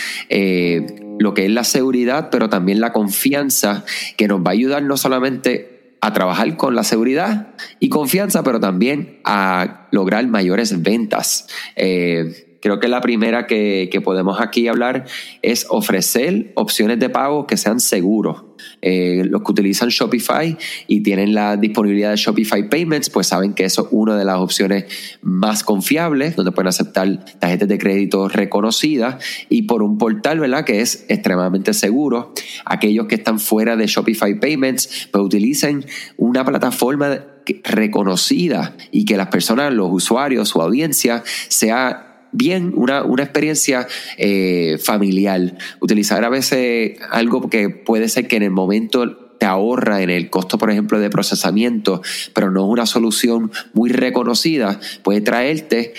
lo 1.20 1.34
que 1.34 1.46
es 1.46 1.52
la 1.52 1.64
seguridad, 1.64 2.30
pero 2.32 2.50
también 2.50 2.82
la 2.82 2.94
confianza, 2.94 3.84
que 4.16 4.28
nos 4.28 4.42
va 4.42 4.50
a 4.50 4.54
ayudar 4.54 4.84
no 4.84 4.98
solamente 4.98 5.71
a 6.02 6.14
trabajar 6.14 6.58
con 6.58 6.76
la 6.76 6.84
seguridad 6.84 7.54
y 7.80 7.90
confianza, 7.90 8.44
pero 8.44 8.60
también 8.60 9.20
a 9.24 9.88
lograr 9.92 10.28
mayores 10.28 10.82
ventas. 10.82 11.48
Eh, 11.76 12.48
Creo 12.62 12.80
que 12.80 12.88
la 12.88 13.02
primera 13.02 13.48
que, 13.48 14.02
podemos 14.04 14.40
aquí 14.40 14.68
hablar 14.68 15.06
es 15.42 15.66
ofrecer 15.70 16.52
opciones 16.56 17.00
de 17.00 17.10
pago 17.10 17.48
que 17.48 17.58
sean 17.58 17.80
seguros. 17.80 18.44
Eh, 18.82 19.24
los 19.26 19.42
que 19.44 19.52
utilizan 19.52 19.90
Shopify 19.90 20.58
y 20.88 21.02
tienen 21.02 21.34
la 21.34 21.58
disponibilidad 21.58 22.12
de 22.12 22.18
Shopify 22.18 22.70
Payments, 22.70 23.10
pues 23.10 23.28
saben 23.28 23.54
que 23.54 23.66
eso 23.66 23.84
es 23.84 23.88
una 23.92 24.18
de 24.18 24.26
las 24.26 24.38
opciones 24.38 24.86
más 25.22 25.64
confiables, 25.64 26.36
donde 26.36 26.52
pueden 26.52 26.70
aceptar 26.70 27.26
tarjetas 27.40 27.68
de 27.68 27.78
crédito 27.78 28.28
reconocidas 28.28 29.24
y 29.50 29.64
por 29.64 29.84
un 29.84 29.98
portal, 29.98 30.40
¿verdad? 30.40 30.66
Que 30.66 30.82
es 30.82 31.06
extremadamente 31.10 31.74
seguro. 31.74 32.34
Aquellos 32.66 33.08
que 33.08 33.16
están 33.16 33.40
fuera 33.40 33.76
de 33.76 33.88
Shopify 33.88 34.40
Payments, 34.40 35.10
pues 35.12 35.24
utilicen 35.24 35.86
una 36.18 36.44
plataforma 36.46 37.20
reconocida 37.64 38.76
y 38.92 39.06
que 39.06 39.18
las 39.18 39.28
personas, 39.28 39.74
los 39.74 39.90
usuarios, 39.92 40.50
su 40.50 40.62
audiencia, 40.62 41.24
sea 41.48 42.11
bien, 42.32 42.74
una, 42.76 43.04
una 43.04 43.24
experiencia 43.24 43.88
eh, 44.18 44.78
familiar. 44.82 45.58
Utilizar 45.80 46.24
a 46.24 46.30
veces 46.30 46.98
algo 47.10 47.50
que 47.50 47.70
puede 47.70 48.10
ser 48.10 48.28
que 48.28 48.38
en 48.38 48.44
el 48.44 48.52
momento 48.52 49.32
te 49.42 49.48
ahorra 49.48 50.04
en 50.04 50.12
el 50.12 50.30
costo, 50.30 50.60
por 50.60 50.70
ejemplo, 50.70 51.00
de 51.00 51.10
procesamiento, 51.10 52.04
pero 52.34 52.52
no 52.52 52.64
es 52.64 52.70
una 52.70 52.86
solución 52.86 53.52
muy 53.74 53.90
reconocida, 53.90 54.80
puede 55.02 55.22
traerte 55.22 55.94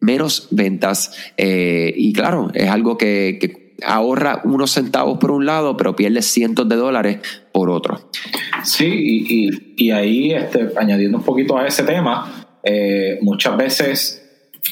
menos 0.00 0.48
ventas. 0.50 1.16
Eh, 1.38 1.94
y 1.96 2.12
claro, 2.12 2.50
es 2.52 2.68
algo 2.68 2.98
que, 2.98 3.62
ahorra 3.84 4.42
unos 4.44 4.72
centavos 4.72 5.18
por 5.18 5.30
un 5.30 5.46
lado, 5.46 5.76
pero 5.76 5.96
pierde 5.96 6.22
cientos 6.22 6.68
de 6.68 6.76
dólares 6.76 7.18
por 7.50 7.70
otro. 7.70 8.10
Sí, 8.62 8.86
y, 8.86 9.74
y, 9.76 9.90
ahí 9.90 10.32
este, 10.32 10.68
añadiendo 10.76 11.18
un 11.18 11.24
poquito 11.24 11.56
a 11.56 11.66
ese 11.66 11.82
tema, 11.82 12.46
eh, 12.62 13.18
muchas 13.22 13.56
veces 13.56 14.21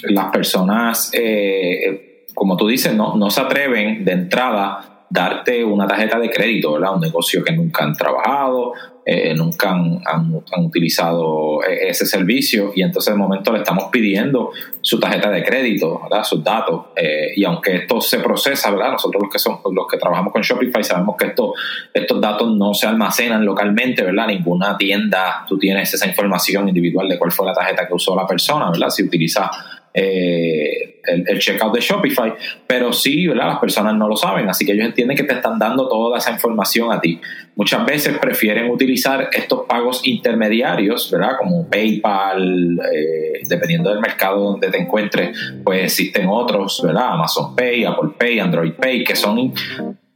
las 0.02 0.30
personas, 0.30 1.10
eh, 1.12 2.26
como 2.34 2.56
tú 2.56 2.68
dices, 2.68 2.94
no, 2.94 3.16
no 3.16 3.30
se 3.30 3.40
atreven 3.40 4.04
de 4.04 4.12
entrada 4.12 4.90
darte 5.10 5.64
una 5.64 5.88
tarjeta 5.88 6.18
de 6.20 6.30
crédito, 6.30 6.74
¿verdad? 6.74 6.94
Un 6.94 7.00
negocio 7.00 7.42
que 7.42 7.52
nunca 7.52 7.84
han 7.84 7.94
trabajado, 7.94 8.72
eh, 9.04 9.34
nunca 9.34 9.70
han, 9.70 10.00
han, 10.06 10.64
utilizado 10.64 11.64
e, 11.64 11.88
ese 11.88 12.06
servicio 12.06 12.70
y 12.76 12.82
entonces 12.82 13.12
de 13.12 13.18
momento 13.18 13.50
le 13.52 13.58
estamos 13.58 13.86
pidiendo 13.90 14.52
su 14.80 15.00
tarjeta 15.00 15.30
de 15.30 15.42
crédito, 15.42 16.00
¿verdad? 16.04 16.22
Sus 16.22 16.44
datos. 16.44 16.86
Eh, 16.94 17.32
y 17.34 17.44
aunque 17.44 17.74
esto 17.74 18.00
se 18.00 18.20
procesa, 18.20 18.70
¿verdad? 18.70 18.92
Nosotros 18.92 19.24
los 19.24 19.32
que 19.32 19.40
son 19.40 19.58
los 19.72 19.86
que 19.90 19.98
trabajamos 19.98 20.32
con 20.32 20.42
Shopify 20.42 20.84
sabemos 20.84 21.16
que 21.18 21.26
esto, 21.26 21.54
estos 21.92 22.20
datos 22.20 22.56
no 22.56 22.72
se 22.72 22.86
almacenan 22.86 23.44
localmente, 23.44 24.04
¿verdad? 24.04 24.28
Ninguna 24.28 24.76
tienda 24.76 25.44
tú 25.48 25.58
tienes 25.58 25.92
esa 25.92 26.06
información 26.06 26.68
individual 26.68 27.08
de 27.08 27.18
cuál 27.18 27.32
fue 27.32 27.46
la 27.46 27.52
tarjeta 27.52 27.88
que 27.88 27.94
usó 27.94 28.14
la 28.14 28.28
persona, 28.28 28.70
¿verdad? 28.70 28.90
Si 28.90 29.02
utiliza 29.02 29.50
eh, 29.92 31.00
el, 31.04 31.38
checkout 31.38 31.74
de 31.74 31.80
Shopify, 31.80 32.32
pero 32.66 32.92
sí, 32.92 33.26
¿verdad? 33.26 33.48
Las 33.48 33.58
personas 33.58 33.94
no 33.94 34.06
lo 34.08 34.16
saben, 34.16 34.48
así 34.48 34.64
que 34.64 34.72
ellos 34.72 34.86
entienden 34.86 35.16
que 35.16 35.24
te 35.24 35.34
están 35.34 35.58
dando 35.58 35.88
toda 35.88 36.18
esa 36.18 36.30
información 36.30 36.92
a 36.92 37.00
ti. 37.00 37.20
Muchas 37.56 37.84
veces 37.84 38.18
prefieren 38.18 38.70
utilizar 38.70 39.28
estos 39.32 39.66
pagos 39.66 40.06
intermediarios, 40.06 41.10
¿verdad? 41.10 41.32
Como 41.38 41.68
PayPal, 41.68 42.78
eh, 42.92 43.40
dependiendo 43.46 43.90
del 43.90 44.00
mercado 44.00 44.40
donde 44.40 44.70
te 44.70 44.78
encuentres, 44.78 45.36
pues 45.64 45.84
existen 45.84 46.28
otros, 46.28 46.80
¿verdad? 46.84 47.12
Amazon 47.12 47.56
Pay, 47.56 47.84
Apple 47.84 48.10
Pay, 48.16 48.38
Android 48.38 48.72
Pay, 48.72 49.04
que 49.04 49.16
son 49.16 49.52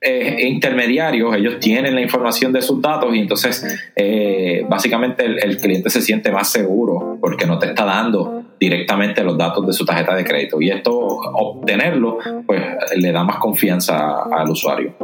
eh, 0.07 0.49
intermediarios, 0.49 1.35
ellos 1.35 1.59
tienen 1.61 1.95
la 1.95 2.03
información 2.03 2.53
de 2.53 2.61
sus 2.61 2.83
datos 2.83 3.15
y 3.15 3.21
entonces 3.21 3.65
eh, 3.97 4.63
básicamente 4.69 5.25
el, 5.25 5.57
cliente 5.57 5.89
se 5.89 6.03
siente 6.03 6.31
más 6.31 6.53
seguro 6.53 7.17
porque 7.21 7.47
no 7.47 7.59
te 7.59 7.69
está 7.69 7.87
dando 7.87 8.45
directamente 8.61 9.25
los 9.25 9.39
datos 9.39 9.67
de 9.67 9.73
su 9.73 9.87
tarjeta 9.87 10.15
de 10.15 10.25
crédito 10.25 10.61
y 10.61 10.69
esto 10.69 10.95
obtenerlo 10.95 12.19
pues 12.47 12.61
le 12.97 13.13
da 13.13 13.25
más 13.25 13.39
confianza 13.39 14.25
al 14.25 14.51
usuario. 14.51 14.95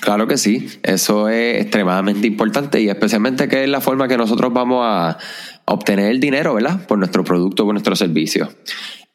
Claro 0.00 0.28
que 0.28 0.38
sí, 0.38 0.68
eso 0.84 1.28
es 1.28 1.62
extremadamente 1.62 2.26
importante 2.26 2.80
y 2.80 2.88
especialmente 2.88 3.48
que 3.48 3.64
es 3.64 3.68
la 3.68 3.80
forma 3.80 4.06
que 4.06 4.16
nosotros 4.16 4.52
vamos 4.52 4.84
a 4.84 5.18
obtener 5.64 6.10
el 6.10 6.20
dinero, 6.20 6.54
¿verdad? 6.54 6.86
Por 6.86 6.98
nuestro 6.98 7.24
producto, 7.24 7.64
por 7.64 7.74
nuestro 7.74 7.96
servicio. 7.96 8.48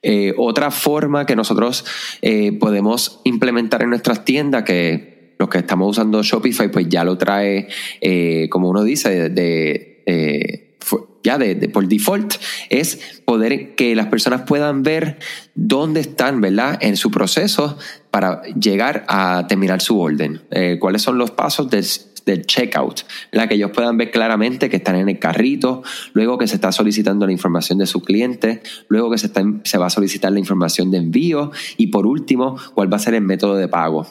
Eh, 0.03 0.33
otra 0.37 0.69
forma 0.69 1.25
que 1.25 1.35
nosotros 1.35 1.83
eh, 2.21 2.51
podemos 2.59 3.19
implementar 3.23 3.81
en 3.81 3.89
nuestras 3.89 4.25
tiendas, 4.25 4.63
que 4.63 5.35
los 5.39 5.49
que 5.49 5.57
estamos 5.59 5.89
usando 5.89 6.21
Shopify, 6.21 6.71
pues 6.71 6.87
ya 6.87 7.03
lo 7.03 7.17
trae, 7.17 7.67
eh, 8.01 8.47
como 8.49 8.69
uno 8.69 8.83
dice, 8.83 9.29
de, 9.29 10.77
ya 11.23 11.37
de, 11.37 11.55
por 11.69 11.87
default, 11.87 12.35
es 12.69 13.21
poder 13.25 13.75
que 13.75 13.95
las 13.95 14.07
personas 14.07 14.43
puedan 14.43 14.83
ver 14.83 15.17
dónde 15.55 15.99
están, 15.99 16.41
¿verdad?, 16.41 16.77
en 16.81 16.95
su 16.95 17.11
proceso 17.11 17.77
para 18.11 18.43
llegar 18.43 19.05
a 19.07 19.45
terminar 19.47 19.81
su 19.81 19.99
orden. 19.99 20.41
cuáles 20.79 21.01
son 21.01 21.17
los 21.17 21.31
pasos 21.31 21.69
del 21.69 21.85
del 22.27 22.45
checkout, 22.45 23.01
la 23.31 23.47
que 23.47 23.55
ellos 23.55 23.71
puedan 23.71 23.97
ver 23.97 24.11
claramente 24.11 24.69
que 24.69 24.77
están 24.77 24.97
en 24.97 25.09
el 25.09 25.17
carrito, 25.17 25.81
luego 26.13 26.37
que 26.37 26.45
se 26.45 26.55
está 26.55 26.71
solicitando 26.71 27.25
la 27.25 27.31
información 27.31 27.79
de 27.79 27.87
su 27.87 28.03
cliente, 28.03 28.61
luego 28.89 29.09
que 29.09 29.17
se, 29.17 29.27
está, 29.27 29.43
se 29.63 29.77
va 29.79 29.87
a 29.87 29.89
solicitar 29.89 30.31
la 30.31 30.39
información 30.39 30.91
de 30.91 30.97
envío 30.97 31.51
y 31.77 31.87
por 31.87 32.05
último, 32.05 32.57
cuál 32.75 32.91
va 32.91 32.97
a 32.97 32.99
ser 32.99 33.15
el 33.15 33.21
método 33.21 33.55
de 33.55 33.67
pago. 33.67 34.05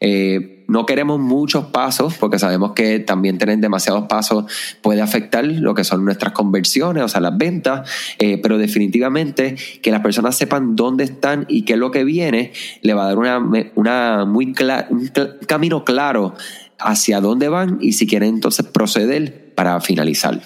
Eh, 0.00 0.62
no 0.68 0.86
queremos 0.86 1.20
muchos 1.20 1.66
pasos 1.66 2.14
porque 2.18 2.38
sabemos 2.38 2.72
que 2.72 2.98
también 2.98 3.36
tener 3.36 3.58
demasiados 3.58 4.06
pasos 4.06 4.44
puede 4.80 5.02
afectar 5.02 5.44
lo 5.44 5.74
que 5.74 5.84
son 5.84 6.04
nuestras 6.04 6.32
conversiones, 6.32 7.02
o 7.02 7.08
sea, 7.08 7.20
las 7.20 7.36
ventas, 7.36 7.88
eh, 8.18 8.38
pero 8.42 8.58
definitivamente 8.58 9.56
que 9.82 9.90
las 9.90 10.00
personas 10.00 10.36
sepan 10.36 10.74
dónde 10.74 11.04
están 11.04 11.44
y 11.48 11.64
qué 11.64 11.74
es 11.74 11.78
lo 11.78 11.90
que 11.90 12.04
viene, 12.04 12.52
le 12.80 12.94
va 12.94 13.04
a 13.04 13.14
dar 13.14 13.18
una, 13.18 14.24
muy 14.24 14.54
un 14.90 15.10
camino 15.46 15.84
claro 15.84 16.34
hacia 16.84 17.20
dónde 17.20 17.48
van 17.48 17.78
y 17.80 17.92
si 17.92 18.06
quieren 18.06 18.30
entonces 18.30 18.66
proceder 18.66 19.54
para 19.54 19.80
finalizar. 19.80 20.40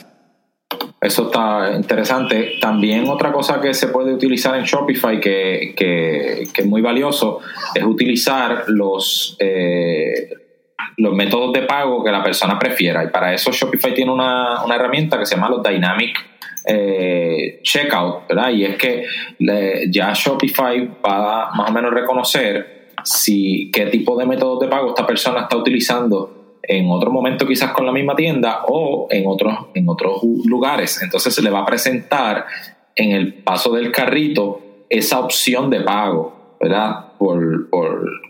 Eso 1.00 1.26
está 1.26 1.72
interesante. 1.76 2.54
También 2.60 3.08
otra 3.08 3.32
cosa 3.32 3.60
que 3.60 3.74
se 3.74 3.88
puede 3.88 4.12
utilizar 4.12 4.56
en 4.56 4.64
Shopify 4.64 5.20
que, 5.20 6.42
es 6.56 6.66
muy 6.66 6.82
valioso 6.82 7.40
es 7.74 7.84
utilizar 7.84 8.64
los, 8.68 9.36
eh, 9.38 10.30
los 10.96 11.14
métodos 11.14 11.52
de 11.52 11.62
pago 11.62 12.02
que 12.02 12.10
la 12.10 12.22
persona 12.22 12.58
prefiera. 12.58 13.04
Y 13.04 13.08
para 13.08 13.32
eso 13.32 13.52
Shopify 13.52 13.94
tiene 13.94 14.10
una, 14.10 14.64
herramienta 14.74 15.18
que 15.18 15.26
se 15.26 15.36
llama 15.36 15.50
los 15.50 15.62
Dynamic 15.62 16.18
eh, 16.66 17.60
Checkout, 17.62 18.26
¿verdad? 18.28 18.50
Y 18.50 18.64
es 18.64 18.76
que 18.76 19.04
ya 19.88 20.12
Shopify 20.12 20.90
va 21.04 21.52
más 21.52 21.70
o 21.70 21.72
menos 21.72 21.92
reconocer 21.92 22.75
si 23.06 23.70
qué 23.72 23.86
tipo 23.86 24.18
de 24.18 24.26
métodos 24.26 24.58
de 24.60 24.68
pago 24.68 24.88
esta 24.88 25.06
persona 25.06 25.42
está 25.42 25.56
utilizando 25.56 26.58
en 26.62 26.90
otro 26.90 27.12
momento 27.12 27.46
quizás 27.46 27.70
con 27.70 27.86
la 27.86 27.92
misma 27.92 28.16
tienda 28.16 28.64
o 28.66 29.06
en 29.10 29.26
otros, 29.28 29.66
en 29.74 29.88
otros 29.88 30.20
lugares. 30.44 31.00
Entonces 31.02 31.32
se 31.32 31.40
le 31.40 31.50
va 31.50 31.60
a 31.60 31.66
presentar 31.66 32.46
en 32.96 33.12
el 33.12 33.34
paso 33.34 33.72
del 33.72 33.92
carrito 33.92 34.60
esa 34.88 35.20
opción 35.20 35.70
de 35.70 35.80
pago, 35.82 36.56
¿verdad? 36.60 37.12
Por, 37.18 37.70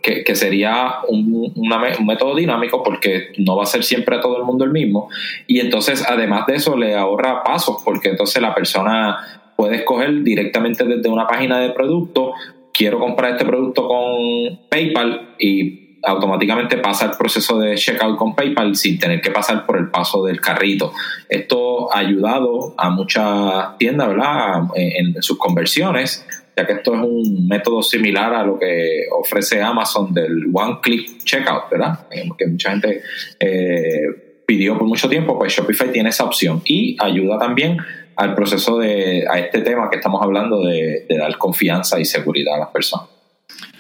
que, 0.03 0.35
sería 0.35 0.97
un, 1.09 1.53
un, 1.57 2.07
método 2.07 2.37
dinámico 2.37 2.83
porque 2.83 3.33
no 3.39 3.57
va 3.57 3.63
a 3.63 3.67
ser 3.67 3.83
siempre 3.83 4.17
a 4.17 4.21
todo 4.21 4.37
el 4.37 4.45
mundo 4.45 4.65
el 4.65 4.71
mismo. 4.71 5.09
Y 5.47 5.61
entonces, 5.61 6.05
además 6.07 6.47
de 6.47 6.57
eso, 6.57 6.77
le 6.77 6.95
ahorra 6.95 7.43
pasos 7.43 7.79
porque 7.85 8.11
entonces 8.11 8.41
la 8.43 8.55
persona 8.55 9.53
puede 9.57 9.77
escoger 9.77 10.23
directamente 10.23 10.85
desde 10.85 11.09
una 11.09 11.27
página 11.27 11.59
de 11.59 11.71
producto 11.71 12.35
quiero 12.77 12.99
comprar 12.99 13.33
este 13.33 13.45
producto 13.45 13.89
con 13.89 14.69
PayPal 14.69 15.35
y 15.39 15.99
automáticamente 16.03 16.77
pasa 16.77 17.07
el 17.07 17.13
proceso 17.13 17.59
de 17.59 17.75
checkout 17.75 18.17
con 18.17 18.37
PayPal 18.37 18.77
sin 18.77 18.99
tener 18.99 19.21
que 19.21 19.31
pasar 19.31 19.65
por 19.65 19.79
el 19.79 19.91
paso 19.91 20.25
del 20.25 20.41
carrito. 20.41 20.93
Esto 21.29 21.93
ha 21.93 22.01
ayudado 22.01 22.75
a 22.77 22.91
muchas 22.91 23.79
tiendas, 23.79 24.09
¿verdad? 24.09 24.63
En, 24.75 25.21
sus 25.23 25.39
conversiones, 25.39 26.25
ya 26.57 26.67
que 26.67 26.75
esto 26.75 26.95
es 26.95 27.01
un 27.01 27.49
método 27.49 27.83
similar 27.83 28.35
a 28.35 28.45
lo 28.45 28.59
que 28.59 29.07
ofrece 29.11 29.63
Amazon 29.63 30.13
del 30.13 30.45
One 30.53 30.79
Click 30.83 31.25
Checkout, 31.25 31.71
¿verdad? 31.71 32.07
Eh, 32.11 32.29
que 32.37 32.47
mucha 32.47 32.71
gente 32.71 33.01
eh, 33.41 34.43
pidió 34.47 34.79
por 34.79 34.87
mucho 34.87 35.09
tiempo, 35.09 35.37
pues 35.39 35.53
Shopify 35.53 35.91
tiene 35.91 36.11
esa 36.11 36.25
opción 36.25 36.63
y 36.65 36.97
ayuda 37.01 37.39
también 37.39 37.79
al 38.17 38.35
proceso 38.35 38.79
de, 38.79 39.27
a 39.31 39.39
este 39.39 39.61
tema 39.61 39.91
que 39.91 39.97
estamos 39.97 40.23
hablando 40.23 40.63
de, 40.63 41.07
dar 41.09 41.37
confianza 41.39 42.01
y 42.01 42.05
seguridad 42.05 42.55
a 42.57 42.59
las 42.59 42.69
personas. 42.69 43.07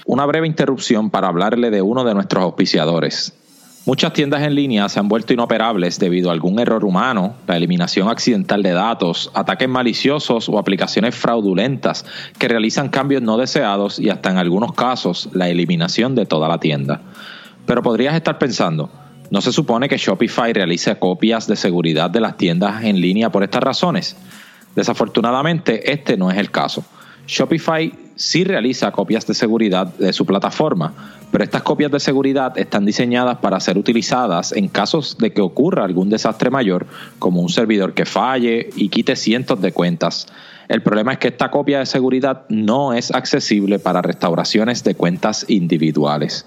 Una 0.05 0.27
breve 0.27 0.47
interrupción 0.47 1.11
para 1.11 1.29
hablarle 1.29 1.71
de 1.71 1.83
uno 1.83 2.05
de 2.05 2.15
nuestros 2.15 2.45
auspiciadores. 2.45 3.37
Muchas 3.87 4.13
tiendas 4.13 4.43
en 4.43 4.55
línea 4.55 4.89
se 4.89 4.99
han 4.99 5.09
vuelto 5.09 5.33
inoperables 5.33 5.99
debido 5.99 6.31
a 6.31 6.33
algún 6.33 6.59
error 6.59 6.85
humano, 6.85 7.35
la 7.47 7.57
eliminación 7.57 8.09
accidental 8.09 8.63
de 8.63 8.73
datos, 8.73 9.31
ataques 9.33 9.69
maliciosos 9.69 10.49
o 10.49 10.59
aplicaciones 10.59 11.15
fraudulentas 11.15 12.05
que 12.39 12.49
realizan 12.49 12.89
cambios 12.89 13.23
no 13.23 13.37
deseados 13.37 14.01
y 14.01 14.11
hasta 14.11 14.31
en 14.31 14.39
algunos 14.39 14.73
casos 14.73 15.29
la 15.33 15.49
eliminación 15.49 16.17
de 16.17 16.27
toda 16.27 16.49
la 16.49 16.59
tienda. 16.59 17.01
Pero 17.65 17.83
podrías 17.83 18.17
estar 18.17 18.39
pensando, 18.39 18.91
¿No 19.31 19.41
se 19.41 19.53
supone 19.53 19.89
que 19.89 19.97
Shopify 19.97 20.53
realice 20.53 20.97
copias 20.99 21.47
de 21.47 21.57
seguridad 21.57 22.11
de 22.11 22.21
las 22.21 22.37
tiendas 22.37 22.85
en 22.85 23.01
línea 23.01 23.31
por 23.31 23.43
estas 23.43 23.63
razones? 23.63 24.17
Desafortunadamente, 24.77 25.93
este 25.93 26.17
no 26.17 26.31
es 26.31 26.39
el 26.39 26.51
caso. 26.51 26.85
Shopify 27.27 27.93
sí 28.15 28.45
realiza 28.45 28.93
copias 28.93 29.27
de 29.27 29.35
seguridad 29.35 29.87
de 29.87 30.13
su 30.13 30.25
plataforma, 30.25 30.95
pero 31.33 31.43
estas 31.43 31.63
copias 31.63 31.91
de 31.91 31.99
seguridad 31.99 32.57
están 32.57 32.85
diseñadas 32.87 33.39
para 33.39 33.59
ser 33.59 33.79
utilizadas 33.79 34.53
en 34.53 34.69
casos 34.69 35.19
de 35.19 35.33
que 35.33 35.41
ocurra 35.41 35.85
algún 35.85 36.09
desastre 36.09 36.51
mayor, 36.51 36.87
como 37.19 37.41
un 37.41 37.49
servidor 37.49 37.95
que 37.95 38.07
falle 38.07 38.71
y 38.77 38.91
quite 38.91 39.17
cientos 39.17 39.61
de 39.61 39.73
cuentas. 39.73 40.29
El 40.69 40.83
problema 40.83 41.13
es 41.13 41.19
que 41.19 41.29
esta 41.29 41.51
copia 41.51 41.81
de 41.81 41.87
seguridad 41.87 42.45
no 42.49 42.93
es 42.93 43.13
accesible 43.13 43.79
para 43.79 44.03
restauraciones 44.03 44.85
de 44.85 44.95
cuentas 44.95 45.47
individuales. 45.49 46.47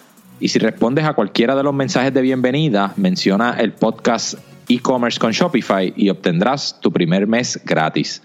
y 0.41 0.47
si 0.47 0.57
respondes 0.57 1.05
a 1.05 1.13
cualquiera 1.13 1.55
de 1.55 1.61
los 1.61 1.73
mensajes 1.73 2.13
de 2.13 2.21
bienvenida, 2.21 2.93
menciona 2.97 3.55
el 3.59 3.73
podcast 3.73 4.33
e-commerce 4.67 5.19
con 5.19 5.31
Shopify 5.31 5.93
y 5.95 6.09
obtendrás 6.09 6.79
tu 6.81 6.91
primer 6.91 7.27
mes 7.27 7.61
gratis. 7.63 8.23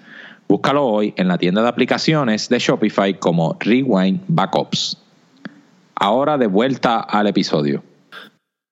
Búscalo 0.48 0.86
hoy 0.86 1.12
en 1.18 1.28
la 1.28 1.36
tienda 1.36 1.60
de 1.60 1.68
aplicaciones 1.68 2.48
de 2.48 2.58
Shopify 2.58 3.18
como 3.18 3.56
Rewind 3.60 4.22
Backups. 4.28 4.96
Ahora 5.94 6.38
de 6.38 6.46
vuelta 6.46 7.00
al 7.00 7.26
episodio. 7.26 7.82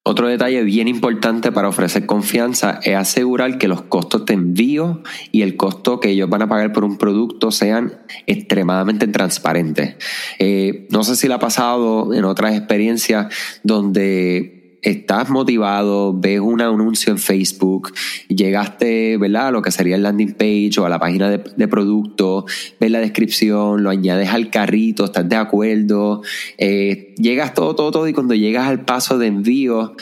Otro 0.06 0.28
detalle 0.28 0.62
bien 0.64 0.86
importante 0.86 1.50
para 1.50 1.66
ofrecer 1.66 2.04
confianza 2.04 2.78
es 2.82 2.94
asegurar 2.94 3.56
que 3.56 3.68
los 3.68 3.80
costos 3.80 4.26
de 4.26 4.34
envío 4.34 5.02
y 5.32 5.40
el 5.40 5.56
costo 5.56 5.98
que 5.98 6.10
ellos 6.10 6.28
van 6.28 6.42
a 6.42 6.48
pagar 6.48 6.74
por 6.74 6.84
un 6.84 6.98
producto 6.98 7.50
sean 7.50 8.02
extremadamente 8.26 9.06
transparentes. 9.08 9.96
Eh, 10.38 10.86
no 10.90 11.04
sé 11.04 11.16
si 11.16 11.26
le 11.26 11.32
ha 11.32 11.38
pasado 11.38 12.12
en 12.12 12.26
otras 12.26 12.54
experiencias 12.54 13.34
donde 13.62 14.63
estás 14.84 15.30
motivado, 15.30 16.12
ves 16.12 16.40
un 16.40 16.60
anuncio 16.60 17.12
en 17.12 17.18
Facebook, 17.18 17.92
llegaste, 18.28 19.16
¿verdad? 19.16 19.48
A 19.48 19.50
lo 19.50 19.62
que 19.62 19.70
sería 19.70 19.96
el 19.96 20.02
landing 20.02 20.34
page 20.34 20.72
o 20.78 20.84
a 20.84 20.88
la 20.88 20.98
página 20.98 21.30
de, 21.30 21.68
producto, 21.68 22.44
ves 22.78 22.90
la 22.90 23.00
descripción, 23.00 23.82
lo 23.82 23.90
añades 23.90 24.28
al 24.28 24.50
carrito, 24.50 25.06
estás 25.06 25.28
de 25.28 25.36
acuerdo, 25.36 26.22
eh, 26.58 27.14
llegas 27.16 27.54
todo, 27.54 27.74
todo, 27.74 27.90
todo 27.90 28.08
y 28.08 28.12
cuando 28.12 28.34
llegas 28.34 28.68
al 28.68 28.84
paso 28.84 29.18
de 29.18 29.26
envío, 29.26 29.96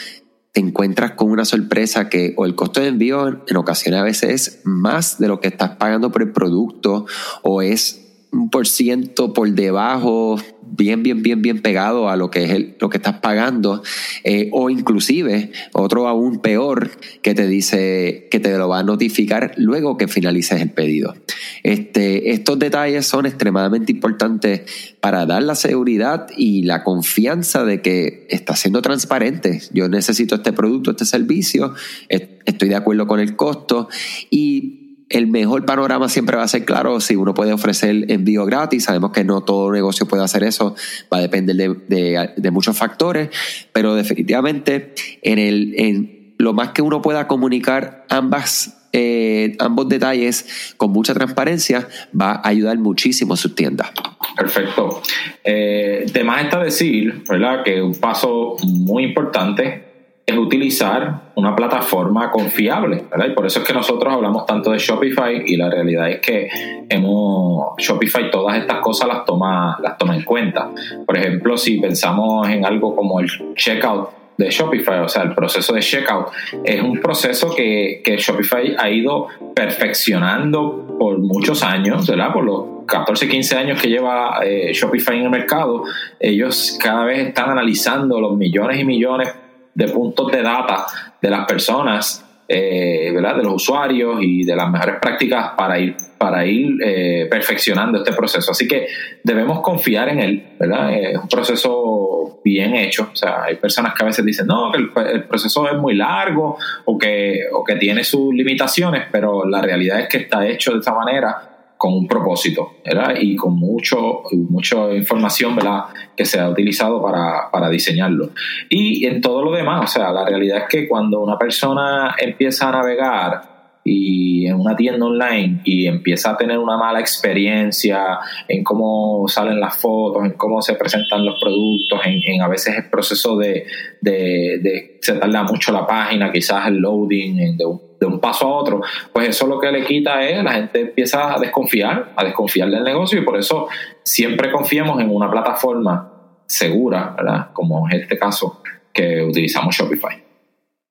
te 0.51 0.61
encuentras 0.61 1.13
con 1.13 1.31
una 1.31 1.45
sorpresa 1.45 2.11
que 2.11 2.35
o 2.37 2.45
el 2.45 2.55
costo 2.55 2.81
de 2.81 2.89
envío 2.89 3.43
en 3.47 3.57
ocasiones 3.57 4.01
a 4.01 4.05
veces 4.05 4.31
es 4.31 4.61
más 4.65 5.19
de 5.19 5.29
lo 5.29 5.41
que 5.41 5.49
estás 5.49 5.77
pagando 5.77 6.13
por 6.13 6.23
el 6.23 6.33
producto 6.33 7.07
o 7.43 7.63
es 7.63 8.02
un 8.33 8.49
por 8.49 8.67
ciento 8.67 9.35
por 9.35 9.51
debajo, 9.51 10.41
bien, 10.63 11.03
bien, 11.03 11.23
bien, 11.23 11.43
bien 11.43 11.61
pegado 11.61 12.09
a 12.09 12.17
lo 12.17 12.31
que 12.31 12.45
es 12.45 12.51
el, 12.51 12.77
lo 12.81 12.89
que 12.89 12.97
estás 12.97 13.19
pagando, 13.21 13.83
eh, 14.25 14.49
o 14.53 14.71
inclusive 14.71 15.53
otro 15.73 16.09
aún 16.09 16.41
peor 16.41 16.91
que 17.21 17.35
te 17.35 17.47
dice 17.47 18.29
que 18.31 18.41
te 18.41 18.57
lo 18.57 18.69
va 18.69 18.79
a 18.79 18.83
notificar 18.83 19.53
luego 19.59 19.99
que 19.99 20.09
finalices 20.09 20.63
el 20.63 20.71
pedido. 20.71 21.15
Este, 21.63 22.33
estos 22.33 22.59
detalles 22.59 23.07
son 23.07 23.27
extremadamente 23.27 23.93
importantes 23.93 24.63
para 25.01 25.27
dar 25.27 25.43
la 25.43 25.55
seguridad 25.55 26.27
y 26.35 26.63
la 26.63 26.83
confianza 26.85 27.65
de 27.65 27.83
que 27.83 28.27
está 28.31 28.57
siendo 28.57 28.81
transparente. 28.81 29.61
Yo 29.73 29.89
necesito 29.91 30.37
este 30.37 30.53
producto, 30.53 30.93
este 30.93 31.05
servicio, 31.05 31.75
estoy 32.09 32.69
de 32.71 32.77
acuerdo 32.77 33.07
con 33.07 33.21
el 33.21 33.37
costo 33.37 33.89
y 34.31 34.82
el 35.13 35.27
mejor 35.27 35.65
panorama 35.65 36.09
siempre 36.09 36.37
va 36.37 36.43
a 36.43 36.49
ser 36.49 36.65
claro 36.65 37.01
si 37.01 37.17
uno 37.17 37.35
puede 37.35 37.53
ofrecer 37.53 38.11
envío 38.11 38.45
gratis. 38.45 38.85
Sabemos 38.85 39.13
que 39.13 39.25
no 39.25 39.43
todo 39.43 39.71
negocio 39.73 40.07
puede 40.07 40.25
hacer 40.25 40.43
eso, 40.45 40.75
va 41.13 41.19
a 41.19 41.21
depender 41.21 41.57
de, 41.57 42.51
muchos 42.51 42.77
factores, 42.77 43.31
pero 43.73 43.95
definitivamente 43.95 44.95
en, 45.23 45.39
el, 45.39 45.75
en 45.77 46.35
lo 46.39 46.53
más 46.53 46.71
que 46.71 46.83
uno 46.83 47.01
pueda 47.01 47.27
comunicar 47.27 48.05
ambas 48.09 48.79
eh, 48.95 49.57
ambos 49.59 49.89
detalles 49.89 50.75
con 50.77 50.93
mucha 50.93 51.15
transparencia 51.15 51.89
va 52.19 52.33
a 52.33 52.49
ayudar 52.49 52.77
muchísimo 52.77 53.33
a 53.33 53.37
sus 53.39 53.55
tiendas. 53.55 53.91
Perfecto. 54.37 55.01
Eh, 55.43 56.05
está 56.05 56.63
decir, 56.63 57.25
¿verdad? 57.27 57.63
Que 57.65 57.81
un 57.81 57.95
paso 57.95 58.57
muy 58.63 59.05
importante 59.05 59.92
es 60.25 60.37
utilizar 60.37 61.33
una 61.35 61.57
plataforma 61.57 62.31
confiable, 62.31 63.05
¿verdad? 63.11 63.27
Y 63.31 63.35
por 63.35 63.47
eso 63.47 63.59
es 63.59 63.67
que 63.67 63.73
nosotros 63.73 64.13
hablamos 64.13 64.47
tanto 64.47 64.71
de 64.71 64.79
Shopify 64.79 65.43
y 65.47 65.57
la 65.57 65.69
realidad 65.69 66.11
es 66.11 66.21
que 66.21 66.49
hemos, 66.89 67.75
Shopify 67.79 68.31
todas 68.31 68.57
estas 68.57 68.79
cosas 68.79 69.09
las 69.09 69.25
toma, 69.25 69.79
las 69.83 69.99
toma 69.99 70.15
en 70.15 70.23
cuenta. 70.23 70.71
Por 71.05 71.17
ejemplo, 71.17 71.57
si 71.57 71.81
pensamos 71.81 72.49
en 72.49 72.65
algo 72.65 72.95
como 72.95 73.19
el 73.19 73.29
checkout 73.57 74.11
de 74.39 74.49
Shopify, 74.51 75.01
o 75.01 75.09
sea, 75.09 75.23
el 75.23 75.35
proceso 75.35 75.73
de 75.73 75.81
checkout, 75.81 76.29
es 76.65 76.81
un 76.81 77.01
proceso 77.01 77.55
que, 77.55 78.01
que 78.05 78.17
Shopify 78.17 78.77
ha 78.79 78.89
ido 78.91 79.27
perfeccionando 79.55 80.97
por 80.99 81.19
muchos 81.19 81.63
años, 81.65 82.07
¿verdad? 82.07 82.33
Por 82.33 82.45
los 82.45 82.65
14, 82.87 83.29
15 83.29 83.57
años 83.57 83.81
que 83.81 83.89
lleva 83.89 84.39
eh, 84.45 84.73
Shopify 84.73 85.19
en 85.19 85.25
el 85.25 85.31
mercado, 85.31 85.85
ellos 86.21 86.79
cada 86.81 87.05
vez 87.05 87.29
están 87.29 87.51
analizando 87.51 88.21
los 88.21 88.37
millones 88.37 88.81
y 88.81 88.85
millones 88.85 89.33
de 89.75 89.89
puntos 89.89 90.31
de 90.31 90.43
data 90.43 90.87
de 91.21 91.31
las 91.31 91.47
personas, 91.47 92.25
eh, 92.49 93.11
¿verdad? 93.15 93.37
de 93.37 93.45
los 93.45 93.55
usuarios 93.55 94.19
y 94.21 94.45
de 94.45 94.55
las 94.55 94.71
mejores 94.71 94.97
prácticas 95.01 95.53
para 95.57 95.79
ir, 95.79 95.97
para 96.19 96.45
ir 96.45 96.77
eh, 96.85 97.27
perfeccionando 97.31 97.99
este 97.99 98.13
proceso. 98.13 98.51
Así 98.51 98.69
que 98.69 98.89
debemos 99.23 99.61
confiar 99.61 100.09
en 100.11 100.21
él, 100.21 100.47
¿verdad? 100.59 100.93
Es 100.93 101.19
un 101.19 101.29
proceso 101.29 102.41
bien 102.45 102.75
hecho. 102.75 103.09
O 103.13 103.17
sea, 103.17 103.45
hay 103.45 103.57
personas 103.57 103.95
que 103.95 104.03
a 104.03 104.07
veces 104.07 104.25
dicen, 104.25 104.47
no, 104.47 104.71
que 104.71 104.79
el, 104.79 105.25
proceso 105.25 105.69
es 105.69 105.79
muy 105.79 105.95
largo 105.95 106.59
o 106.85 106.99
que, 106.99 107.45
o 107.53 107.65
que 107.65 107.77
tiene 107.77 108.05
sus 108.05 108.35
limitaciones, 108.35 109.05
pero 109.11 109.47
la 109.47 109.63
realidad 109.63 110.01
es 110.01 110.09
que 110.09 110.19
está 110.19 110.47
hecho 110.47 110.73
de 110.73 110.81
esa 110.81 110.93
manera 110.93 111.52
con 111.83 111.95
un 111.95 112.07
propósito 112.07 112.75
¿verdad? 112.87 113.17
y 113.21 113.35
con 113.35 113.59
mucho, 113.59 114.23
mucha 114.31 114.95
información 114.95 115.57
¿verdad? 115.57 115.87
que 116.17 116.25
se 116.25 116.39
ha 116.39 116.49
utilizado 116.49 117.03
para, 117.03 117.51
para, 117.51 117.69
diseñarlo. 117.69 118.31
Y 118.69 119.05
en 119.05 119.21
todo 119.21 119.43
lo 119.43 119.51
demás, 119.51 119.91
o 119.91 119.99
sea, 119.99 120.13
la 120.13 120.25
realidad 120.25 120.59
es 120.59 120.65
que 120.69 120.89
cuando 120.89 121.21
una 121.21 121.37
persona 121.37 122.15
empieza 122.17 122.69
a 122.69 122.71
navegar 122.71 123.53
y 123.83 124.47
en 124.47 124.61
una 124.61 124.77
tienda 124.77 125.05
online 125.05 125.63
y 125.65 125.89
empieza 125.89 126.31
a 126.31 126.37
tener 126.37 126.57
una 126.57 126.77
mala 126.77 127.01
experiencia 127.01 128.21
en 128.47 128.63
cómo 128.63 129.27
salen 129.27 129.59
las 129.59 129.77
fotos, 129.77 130.25
en 130.25 130.35
cómo 130.35 130.63
se 130.63 130.75
presentan 130.75 131.25
los 131.25 131.41
productos, 131.41 131.99
en, 132.05 132.43
a 132.43 132.47
veces 132.47 132.77
el 132.77 132.91
proceso 132.91 133.37
de, 133.37 133.67
de, 134.01 134.99
se 135.01 135.15
tarda 135.15 135.43
mucho 135.43 135.73
la 135.73 135.85
página, 135.85 136.31
quizás 136.31 136.69
el 136.69 136.77
loading 136.77 137.57
de 137.57 137.67
un, 137.67 137.92
de 138.03 138.07
un, 138.07 138.21
paso 138.21 138.47
a 138.47 138.49
otro, 138.51 138.83
pues 139.13 139.29
eso 139.29 139.47
lo 139.47 139.59
que 139.59 139.71
le 139.71 139.85
quita 139.85 140.25
es 140.25 140.43
la 140.43 140.53
gente 140.53 140.81
empieza 140.81 141.35
a 141.35 141.39
desconfiar, 141.39 142.13
a 142.17 142.25
desconfiar 142.25 142.69
del 142.71 142.83
negocio 142.83 143.21
y 143.21 143.25
por 143.25 143.39
eso 143.39 143.69
siempre 144.03 144.51
confiemos 144.51 145.01
en 145.01 145.11
una 145.11 145.31
plataforma 145.31 146.13
segura, 146.47 147.15
¿verdad? 147.17 147.53
Como 147.53 147.89
en 147.91 148.01
este 148.01 148.19
caso 148.19 148.63
que 148.93 149.23
utilizamos 149.23 149.75
Shopify. 149.75 150.23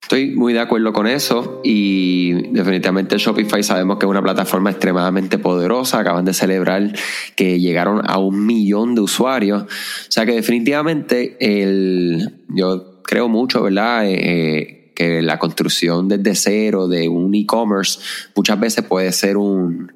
Estoy 0.01 0.31
muy 0.31 0.51
de 0.51 0.59
acuerdo 0.59 0.91
con 0.91 1.07
eso 1.07 1.61
y 1.63 2.33
definitivamente 2.51 3.17
Shopify 3.17 3.63
sabemos 3.63 3.97
que 3.97 4.05
es 4.05 4.09
una 4.09 4.21
plataforma 4.21 4.71
extremadamente 4.71 5.37
poderosa. 5.37 5.99
Acaban 5.99 6.25
de 6.25 6.33
celebrar 6.33 6.91
que 7.35 7.59
llegaron 7.59 8.01
a 8.05 8.17
un 8.17 8.45
millón 8.45 8.95
de 8.95 9.01
usuarios. 9.01 9.63
O 9.63 9.67
sea 10.11 10.25
que 10.25 10.33
definitivamente 10.33 11.37
el, 11.39 12.43
yo 12.49 13.01
creo 13.03 13.29
mucho, 13.29 13.61
¿verdad? 13.61 14.03
Eh, 14.05 14.80
que 14.93 15.21
la 15.21 15.39
construcción 15.39 16.07
desde 16.07 16.35
cero 16.35 16.87
de 16.87 17.09
un 17.09 17.33
e-commerce 17.35 17.99
muchas 18.35 18.59
veces 18.59 18.85
puede 18.85 19.11
ser 19.11 19.37
un, 19.37 19.91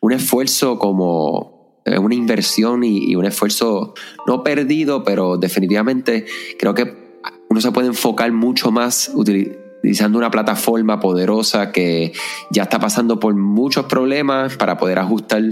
un 0.00 0.12
esfuerzo 0.12 0.78
como 0.78 1.80
eh, 1.84 1.98
una 1.98 2.14
inversión 2.14 2.84
y, 2.84 3.10
y 3.10 3.16
un 3.16 3.24
esfuerzo 3.24 3.94
no 4.26 4.42
perdido, 4.42 5.04
pero 5.04 5.36
definitivamente 5.36 6.26
creo 6.58 6.74
que 6.74 7.08
uno 7.50 7.60
se 7.60 7.72
puede 7.72 7.88
enfocar 7.88 8.30
mucho 8.32 8.70
más 8.70 9.10
utilizando 9.14 10.18
una 10.18 10.30
plataforma 10.30 11.00
poderosa 11.00 11.72
que 11.72 12.12
ya 12.50 12.64
está 12.64 12.78
pasando 12.78 13.18
por 13.20 13.34
muchos 13.34 13.86
problemas 13.86 14.56
para 14.56 14.76
poder 14.76 14.98
ajustar 14.98 15.42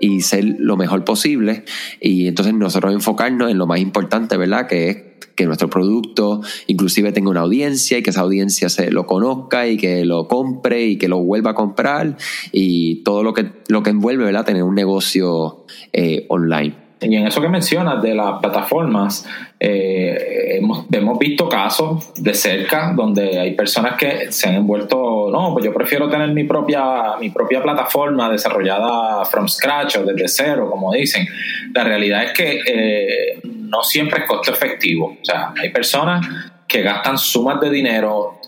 y 0.00 0.20
ser 0.20 0.44
lo 0.58 0.76
mejor 0.76 1.04
posible. 1.04 1.64
Y 2.00 2.26
entonces 2.26 2.54
nosotros 2.54 2.92
enfocarnos 2.92 3.50
en 3.50 3.58
lo 3.58 3.66
más 3.66 3.80
importante, 3.80 4.36
¿verdad? 4.36 4.66
Que 4.66 4.88
es 4.88 4.96
que 5.34 5.46
nuestro 5.46 5.70
producto 5.70 6.40
inclusive 6.66 7.12
tenga 7.12 7.30
una 7.30 7.40
audiencia 7.40 7.96
y 7.96 8.02
que 8.02 8.10
esa 8.10 8.22
audiencia 8.22 8.68
se 8.68 8.90
lo 8.90 9.06
conozca 9.06 9.68
y 9.68 9.76
que 9.76 10.04
lo 10.04 10.26
compre 10.26 10.84
y 10.84 10.98
que 10.98 11.08
lo 11.08 11.18
vuelva 11.18 11.52
a 11.52 11.54
comprar 11.54 12.16
y 12.50 13.04
todo 13.04 13.22
lo 13.22 13.34
que, 13.34 13.52
lo 13.68 13.84
que 13.84 13.90
envuelve, 13.90 14.24
¿verdad? 14.24 14.44
Tener 14.44 14.64
un 14.64 14.74
negocio 14.74 15.64
eh, 15.92 16.26
online. 16.28 16.87
Y 17.00 17.14
en 17.14 17.26
eso 17.26 17.40
que 17.40 17.48
mencionas 17.48 18.02
de 18.02 18.14
las 18.14 18.40
plataformas, 18.40 19.26
eh, 19.60 20.56
hemos, 20.56 20.86
hemos, 20.90 21.18
visto 21.18 21.48
casos 21.48 22.12
de 22.16 22.34
cerca 22.34 22.92
donde 22.94 23.38
hay 23.38 23.54
personas 23.54 23.94
que 23.96 24.32
se 24.32 24.48
han 24.48 24.56
envuelto, 24.56 25.30
no, 25.30 25.52
pues 25.52 25.64
yo 25.64 25.72
prefiero 25.72 26.08
tener 26.08 26.30
mi 26.30 26.44
propia, 26.44 27.16
mi 27.20 27.30
propia 27.30 27.62
plataforma 27.62 28.28
desarrollada 28.30 29.24
from 29.26 29.48
scratch 29.48 29.98
o 29.98 30.04
desde 30.04 30.26
cero, 30.28 30.68
como 30.70 30.92
dicen. 30.92 31.26
La 31.72 31.84
realidad 31.84 32.24
es 32.24 32.32
que 32.32 32.60
eh, 32.66 33.40
no 33.44 33.82
siempre 33.82 34.20
es 34.22 34.26
costo 34.26 34.50
efectivo. 34.50 35.16
O 35.20 35.24
sea, 35.24 35.52
hay 35.56 35.70
personas 35.70 36.26
que 36.66 36.82
gastan 36.82 37.16
sumas 37.16 37.60
de 37.60 37.70
dinero 37.70 38.40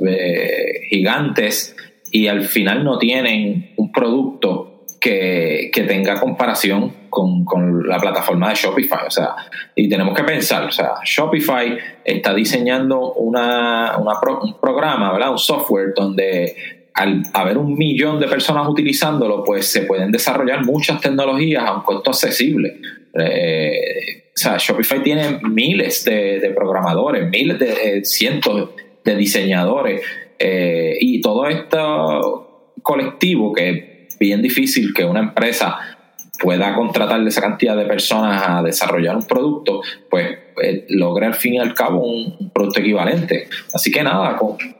eh, 0.00 0.80
gigantes 0.88 1.76
y 2.10 2.28
al 2.28 2.42
final 2.42 2.84
no 2.84 2.98
tienen 2.98 3.74
un 3.76 3.92
producto 3.92 4.84
que, 5.00 5.70
tenga 5.86 6.20
comparación 6.20 6.92
con, 7.08 7.86
la 7.86 7.98
plataforma 7.98 8.50
de 8.50 8.54
Shopify. 8.54 9.06
O 9.06 9.10
sea, 9.10 9.34
y 9.74 9.88
tenemos 9.88 10.14
que 10.14 10.24
pensar, 10.24 10.64
o 10.64 10.70
sea, 10.70 10.94
Shopify 11.04 11.78
está 12.04 12.34
diseñando 12.34 13.12
una, 13.14 13.96
un 13.98 14.60
programa, 14.60 15.12
¿verdad? 15.12 15.30
Un 15.30 15.38
software 15.38 15.92
donde 15.94 16.78
al 16.94 17.22
haber 17.32 17.58
un 17.58 17.78
millón 17.78 18.18
de 18.18 18.26
personas 18.26 18.66
utilizándolo, 18.68 19.44
pues 19.44 19.66
se 19.66 19.82
pueden 19.82 20.10
desarrollar 20.10 20.64
muchas 20.64 21.00
tecnologías 21.00 21.62
a 21.64 21.74
un 21.74 21.82
costo 21.82 22.10
accesible. 22.10 22.80
Eh, 23.14 24.30
o 24.34 24.40
sea, 24.40 24.56
Shopify 24.58 25.02
tiene 25.02 25.38
miles 25.42 26.04
de, 26.04 26.52
programadores, 26.56 27.28
miles 27.30 27.58
de 27.58 27.70
eh, 27.70 28.04
cientos 28.04 28.70
de 29.04 29.16
diseñadores 29.16 30.02
eh, 30.38 30.96
y 31.00 31.20
todo 31.20 31.46
esto 31.46 32.74
colectivo 32.82 33.52
que 33.52 34.08
bien 34.18 34.42
difícil 34.42 34.92
que 34.94 35.04
una 35.04 35.20
empresa 35.20 35.97
pueda 36.38 36.74
contratar 36.74 37.26
esa 37.26 37.40
cantidad 37.40 37.76
de 37.76 37.84
personas 37.84 38.42
a 38.46 38.62
desarrollar 38.62 39.16
un 39.16 39.26
producto, 39.26 39.82
pues 40.08 40.38
eh, 40.62 40.86
logre 40.90 41.26
al 41.26 41.34
fin 41.34 41.54
y 41.54 41.58
al 41.58 41.74
cabo 41.74 42.04
un, 42.04 42.50
producto 42.52 42.80
equivalente. 42.80 43.48
Así 43.72 43.90
que 43.90 44.02
nada, 44.02 44.38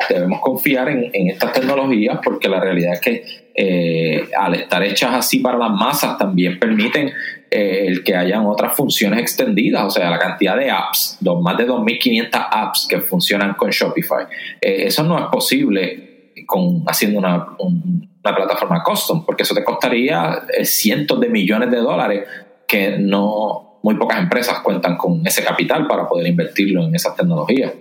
debemos 0.08 0.40
confiar 0.40 0.88
en, 0.88 1.28
estas 1.28 1.52
tecnologías 1.52 2.18
porque 2.22 2.48
la 2.48 2.60
realidad 2.60 2.94
es 2.94 3.00
que 3.00 3.24
eh, 3.54 4.28
al 4.36 4.54
estar 4.54 4.82
hechas 4.84 5.14
así 5.14 5.40
para 5.40 5.58
las 5.58 5.70
masas 5.70 6.16
también 6.16 6.58
permiten 6.58 7.10
eh, 7.50 7.86
el 7.86 8.04
que 8.04 8.14
hayan 8.14 8.46
otras 8.46 8.74
funciones 8.74 9.20
extendidas, 9.20 9.84
o 9.84 9.90
sea, 9.90 10.10
la 10.10 10.18
cantidad 10.18 10.56
de 10.56 10.70
apps, 10.70 11.18
más 11.40 11.56
de 11.56 11.66
2.500 11.66 12.48
apps 12.50 12.86
que 12.88 13.00
funcionan 13.00 13.54
con 13.54 13.70
Shopify. 13.70 14.26
eso 14.60 15.02
no 15.02 15.18
es 15.18 15.26
posible 15.26 16.32
con 16.46 16.84
haciendo 16.86 17.18
una, 17.18 17.46
una 18.24 18.34
plataforma 18.34 18.82
custom, 18.82 19.24
porque 19.24 19.42
eso 19.42 19.54
te 19.54 19.64
costaría 19.64 20.42
eh, 20.56 20.64
cientos 20.64 21.20
de 21.20 21.28
millones 21.28 21.70
de 21.70 21.78
dólares 21.78 22.28
que 22.66 22.98
no 22.98 23.78
muy 23.82 23.96
pocas 23.96 24.18
empresas 24.18 24.60
cuentan 24.60 24.96
con 24.96 25.26
ese 25.26 25.42
capital 25.44 25.86
para 25.86 26.08
poder 26.08 26.26
invertirlo 26.26 26.82
en 26.82 26.94
esas 26.94 27.14
tecnologías. 27.16 27.72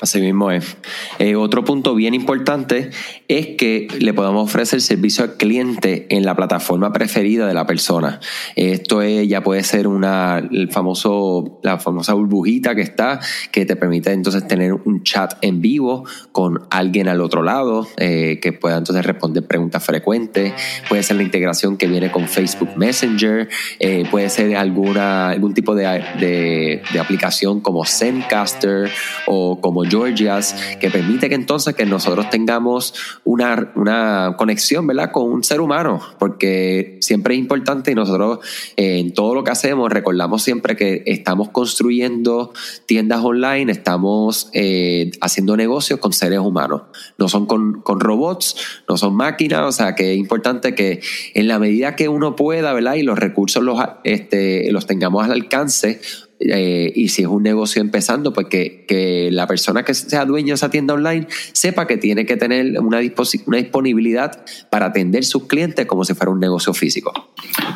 Así 0.00 0.20
mismo 0.20 0.50
es. 0.50 0.76
Eh, 1.18 1.34
otro 1.34 1.64
punto 1.64 1.94
bien 1.94 2.14
importante 2.14 2.90
es 3.26 3.48
que 3.56 3.88
le 3.98 4.14
podamos 4.14 4.44
ofrecer 4.44 4.80
servicio 4.80 5.24
al 5.24 5.36
cliente 5.36 6.06
en 6.10 6.24
la 6.24 6.36
plataforma 6.36 6.92
preferida 6.92 7.46
de 7.48 7.54
la 7.54 7.66
persona. 7.66 8.20
Esto 8.54 9.02
es, 9.02 9.28
ya 9.28 9.42
puede 9.42 9.64
ser 9.64 9.88
una, 9.88 10.38
el 10.38 10.70
famoso, 10.70 11.58
la 11.62 11.78
famosa 11.78 12.14
burbujita 12.14 12.74
que 12.76 12.82
está, 12.82 13.18
que 13.50 13.66
te 13.66 13.74
permite 13.74 14.12
entonces 14.12 14.46
tener 14.46 14.72
un 14.72 15.02
chat 15.02 15.34
en 15.42 15.60
vivo 15.60 16.04
con 16.30 16.60
alguien 16.70 17.08
al 17.08 17.20
otro 17.20 17.42
lado, 17.42 17.88
eh, 17.96 18.38
que 18.40 18.52
pueda 18.52 18.78
entonces 18.78 19.04
responder 19.04 19.46
preguntas 19.46 19.84
frecuentes. 19.84 20.52
Puede 20.88 21.02
ser 21.02 21.16
la 21.16 21.24
integración 21.24 21.76
que 21.76 21.88
viene 21.88 22.12
con 22.12 22.28
Facebook 22.28 22.70
Messenger, 22.76 23.48
eh, 23.80 24.04
puede 24.10 24.30
ser 24.30 24.56
alguna, 24.56 25.30
algún 25.30 25.54
tipo 25.54 25.74
de, 25.74 25.84
de, 26.20 26.82
de 26.92 27.00
aplicación 27.00 27.60
como 27.60 27.84
Zencaster 27.84 28.90
o 29.26 29.60
como 29.60 29.87
Georgias, 29.88 30.54
que 30.80 30.90
permite 30.90 31.28
que 31.28 31.34
entonces 31.34 31.74
que 31.74 31.86
nosotros 31.86 32.30
tengamos 32.30 32.94
una, 33.24 33.72
una 33.74 34.34
conexión, 34.36 34.86
¿verdad? 34.86 35.10
Con 35.12 35.30
un 35.30 35.44
ser 35.44 35.60
humano, 35.60 36.00
porque 36.18 36.98
siempre 37.00 37.34
es 37.34 37.40
importante 37.40 37.90
y 37.92 37.94
nosotros 37.94 38.40
eh, 38.76 38.98
en 38.98 39.12
todo 39.12 39.34
lo 39.34 39.44
que 39.44 39.50
hacemos 39.50 39.90
recordamos 39.90 40.42
siempre 40.42 40.76
que 40.76 41.02
estamos 41.06 41.50
construyendo 41.50 42.52
tiendas 42.86 43.22
online, 43.22 43.72
estamos 43.72 44.50
eh, 44.52 45.10
haciendo 45.20 45.56
negocios 45.56 45.98
con 46.00 46.12
seres 46.12 46.40
humanos, 46.40 46.82
no 47.16 47.28
son 47.28 47.46
con, 47.46 47.80
con 47.82 48.00
robots, 48.00 48.56
no 48.88 48.96
son 48.96 49.14
máquinas, 49.14 49.62
o 49.62 49.72
sea 49.72 49.94
que 49.94 50.12
es 50.12 50.18
importante 50.18 50.74
que 50.74 51.00
en 51.34 51.48
la 51.48 51.58
medida 51.58 51.96
que 51.96 52.08
uno 52.08 52.36
pueda, 52.36 52.72
¿verdad? 52.72 52.94
Y 52.94 53.02
los 53.02 53.18
recursos 53.18 53.62
los, 53.62 53.80
este, 54.04 54.70
los 54.72 54.86
tengamos 54.86 55.24
al 55.24 55.32
alcance, 55.32 56.00
eh, 56.40 56.92
y 56.94 57.08
si 57.08 57.22
es 57.22 57.28
un 57.28 57.42
negocio 57.42 57.82
empezando, 57.82 58.32
pues 58.32 58.46
que, 58.46 58.84
que, 58.86 59.30
la 59.32 59.46
persona 59.46 59.82
que 59.82 59.94
sea 59.94 60.24
dueña 60.24 60.48
de 60.48 60.54
esa 60.54 60.70
tienda 60.70 60.94
online 60.94 61.26
sepa 61.52 61.86
que 61.86 61.96
tiene 61.96 62.26
que 62.26 62.36
tener 62.36 62.78
una, 62.80 63.00
una 63.46 63.56
disponibilidad 63.58 64.44
para 64.70 64.86
atender 64.86 65.24
sus 65.24 65.46
clientes 65.46 65.86
como 65.86 66.04
si 66.04 66.14
fuera 66.14 66.30
un 66.30 66.40
negocio 66.40 66.72
físico. 66.74 67.12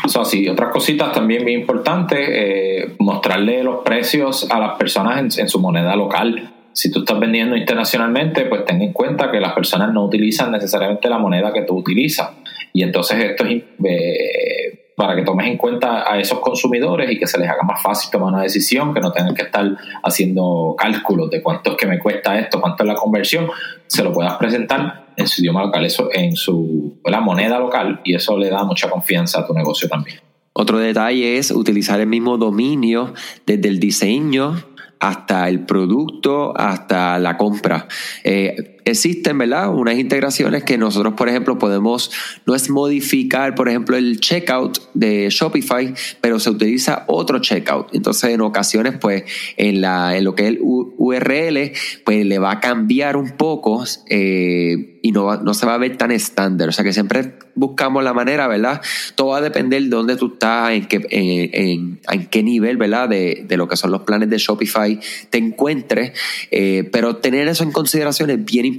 Eso 0.04 0.20
así, 0.20 0.48
otras 0.48 0.70
cositas 0.70 1.12
también 1.12 1.44
bien 1.44 1.60
importantes, 1.60 2.18
eh, 2.30 2.94
mostrarle 2.98 3.64
los 3.64 3.82
precios 3.84 4.48
a 4.50 4.58
las 4.60 4.78
personas 4.78 5.38
en, 5.38 5.48
su 5.48 5.58
moneda 5.58 5.96
local. 5.96 6.54
Si 6.72 6.90
tú 6.90 7.00
estás 7.00 7.18
vendiendo 7.18 7.56
internacionalmente, 7.56 8.46
pues 8.46 8.64
ten 8.64 8.80
en 8.80 8.92
cuenta 8.92 9.30
que 9.30 9.40
las 9.40 9.52
personas 9.52 9.92
no 9.92 10.04
utilizan 10.04 10.52
necesariamente 10.52 11.08
la 11.08 11.18
moneda 11.18 11.52
que 11.52 11.62
tú 11.62 11.76
utilizas. 11.76 12.30
Y 12.72 12.82
entonces 12.82 13.18
esto 13.18 13.44
es... 13.44 13.62
Eh, 13.84 14.81
para 14.96 15.16
que 15.16 15.22
tomes 15.22 15.46
en 15.46 15.56
cuenta 15.56 16.10
a 16.10 16.18
esos 16.18 16.40
consumidores 16.40 17.10
y 17.10 17.18
que 17.18 17.26
se 17.26 17.38
les 17.38 17.48
haga 17.48 17.62
más 17.62 17.82
fácil 17.82 18.10
tomar 18.10 18.32
una 18.32 18.42
decisión, 18.42 18.92
que 18.92 19.00
no 19.00 19.12
tengan 19.12 19.34
que 19.34 19.42
estar 19.42 19.64
haciendo 20.02 20.74
cálculos 20.78 21.30
de 21.30 21.42
cuánto 21.42 21.72
es 21.72 21.76
que 21.76 21.86
me 21.86 21.98
cuesta 21.98 22.38
esto, 22.38 22.60
cuánto 22.60 22.82
es 22.82 22.88
la 22.88 22.94
conversión, 22.94 23.48
se 23.86 24.02
lo 24.02 24.12
puedas 24.12 24.36
presentar 24.36 25.06
en 25.16 25.26
su 25.26 25.42
idioma 25.42 25.62
local, 25.62 25.84
eso 25.84 26.08
en 26.12 26.36
su 26.36 26.98
la 27.04 27.20
moneda 27.20 27.58
local 27.58 28.00
y 28.04 28.14
eso 28.14 28.36
le 28.38 28.50
da 28.50 28.64
mucha 28.64 28.88
confianza 28.88 29.40
a 29.40 29.46
tu 29.46 29.54
negocio 29.54 29.88
también. 29.88 30.18
Otro 30.54 30.78
detalle 30.78 31.38
es 31.38 31.50
utilizar 31.50 32.00
el 32.00 32.06
mismo 32.06 32.36
dominio 32.36 33.14
desde 33.46 33.68
el 33.68 33.80
diseño 33.80 34.56
hasta 35.00 35.48
el 35.48 35.66
producto, 35.66 36.56
hasta 36.56 37.18
la 37.18 37.36
compra. 37.36 37.88
Eh, 38.22 38.71
existen, 38.84 39.38
¿verdad? 39.38 39.74
Unas 39.74 39.98
integraciones 39.98 40.64
que 40.64 40.78
nosotros, 40.78 41.14
por 41.14 41.28
ejemplo, 41.28 41.58
podemos, 41.58 42.10
no 42.46 42.54
es 42.54 42.70
modificar, 42.70 43.54
por 43.54 43.68
ejemplo, 43.68 43.96
el 43.96 44.20
checkout 44.20 44.80
de 44.94 45.28
Shopify, 45.30 45.94
pero 46.20 46.38
se 46.38 46.50
utiliza 46.50 47.04
otro 47.08 47.38
checkout. 47.40 47.94
Entonces, 47.94 48.30
en 48.30 48.40
ocasiones, 48.40 48.94
pues, 49.00 49.24
en, 49.56 49.80
la, 49.80 50.16
en 50.16 50.24
lo 50.24 50.34
que 50.34 50.42
es 50.42 50.48
el 50.50 50.58
URL, 50.62 51.72
pues 52.04 52.26
le 52.26 52.38
va 52.38 52.52
a 52.52 52.60
cambiar 52.60 53.16
un 53.16 53.32
poco 53.32 53.84
eh, 54.08 54.98
y 55.02 55.10
no, 55.12 55.36
no 55.36 55.54
se 55.54 55.66
va 55.66 55.74
a 55.74 55.78
ver 55.78 55.96
tan 55.96 56.12
estándar. 56.12 56.68
O 56.68 56.72
sea 56.72 56.84
que 56.84 56.92
siempre 56.92 57.34
buscamos 57.54 58.04
la 58.04 58.14
manera, 58.14 58.46
¿verdad? 58.46 58.80
Todo 59.14 59.28
va 59.28 59.38
a 59.38 59.40
depender 59.40 59.82
de 59.82 59.88
dónde 59.88 60.16
tú 60.16 60.34
estás, 60.34 60.70
en 60.70 60.86
qué, 60.86 61.00
en, 61.10 62.00
en, 62.08 62.26
qué 62.26 62.42
nivel, 62.42 62.76
¿verdad? 62.76 63.08
De, 63.08 63.44
de, 63.46 63.56
lo 63.56 63.68
que 63.68 63.76
son 63.76 63.90
los 63.90 64.02
planes 64.02 64.30
de 64.30 64.38
Shopify 64.38 64.98
te 65.28 65.38
encuentres. 65.38 66.12
Eh, 66.50 66.88
pero 66.92 67.16
tener 67.16 67.48
eso 67.48 67.64
en 67.64 67.72
consideración 67.72 68.30
es 68.30 68.44
bien 68.44 68.64
importante, 68.64 68.71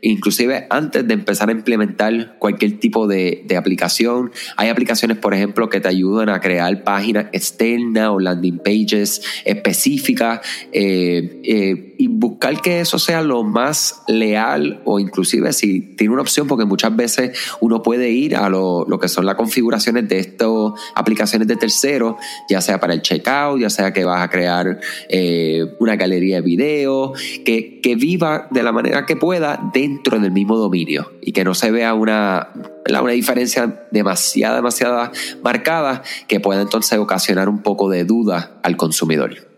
inclusive 0.00 0.66
antes 0.70 1.06
de 1.06 1.14
empezar 1.14 1.48
a 1.48 1.52
implementar 1.52 2.36
cualquier 2.38 2.78
tipo 2.78 3.06
de, 3.06 3.42
de 3.46 3.56
aplicación. 3.56 4.32
Hay 4.56 4.68
aplicaciones, 4.68 5.18
por 5.18 5.34
ejemplo, 5.34 5.68
que 5.68 5.80
te 5.80 5.88
ayudan 5.88 6.28
a 6.28 6.40
crear 6.40 6.84
páginas 6.84 7.26
externas 7.32 8.08
o 8.08 8.20
landing 8.20 8.58
pages 8.58 9.22
específicas 9.44 10.40
eh, 10.72 11.40
eh, 11.44 11.91
y 12.02 12.08
buscar 12.08 12.60
que 12.60 12.80
eso 12.80 12.98
sea 12.98 13.22
lo 13.22 13.44
más 13.44 14.02
leal 14.08 14.82
o 14.84 14.98
inclusive 14.98 15.52
si 15.52 15.94
tiene 15.94 16.12
una 16.12 16.22
opción, 16.22 16.48
porque 16.48 16.64
muchas 16.64 16.94
veces 16.96 17.38
uno 17.60 17.80
puede 17.80 18.10
ir 18.10 18.34
a 18.34 18.48
lo, 18.48 18.86
que 19.00 19.08
son 19.08 19.24
las 19.24 19.36
configuraciones 19.36 20.08
de 20.08 20.18
estas 20.18 20.48
aplicaciones 20.96 21.46
de 21.46 21.54
terceros, 21.54 22.16
ya 22.48 22.60
sea 22.60 22.80
para 22.80 22.94
el 22.94 23.02
checkout, 23.02 23.60
ya 23.60 23.70
sea 23.70 23.92
que 23.92 24.04
vas 24.04 24.20
a 24.20 24.28
crear 24.28 24.80
eh, 25.08 25.64
una 25.78 25.94
galería 25.94 26.36
de 26.36 26.42
video, 26.42 27.12
que, 27.44 27.80
que 27.80 27.94
viva 27.94 28.48
de 28.50 28.62
la 28.62 28.72
manera 28.72 28.82
manera 28.82 29.06
que 29.06 29.14
pueda 29.14 29.70
dentro 29.72 30.18
del 30.18 30.32
mismo 30.32 30.56
dominio 30.56 31.12
y 31.20 31.30
que 31.30 31.44
no 31.44 31.54
se 31.54 31.70
vea 31.70 31.94
una, 31.94 32.48
una 32.88 33.12
diferencia 33.12 33.86
demasiada, 33.92 34.56
demasiada 34.56 35.12
marcada 35.42 36.02
que 36.26 36.40
pueda 36.40 36.62
entonces 36.62 36.98
ocasionar 36.98 37.48
un 37.48 37.62
poco 37.62 37.88
de 37.88 38.04
duda 38.04 38.58
al 38.64 38.76
consumidor. 38.76 39.51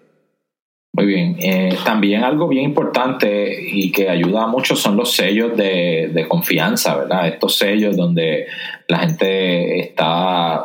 Muy 0.95 1.07
bien. 1.07 1.37
Eh, 1.41 1.77
también 1.85 2.23
algo 2.23 2.47
bien 2.47 2.65
importante 2.65 3.53
y 3.73 3.91
que 3.91 4.09
ayuda 4.09 4.47
mucho 4.47 4.77
son 4.77 4.97
los 4.97 5.13
sellos 5.13 5.57
de, 5.57 6.25
confianza, 6.29 6.97
¿verdad? 6.97 7.27
Estos 7.27 7.57
sellos 7.57 7.97
donde 7.97 8.47
la 8.87 8.99
gente 8.99 9.81
está 9.81 10.65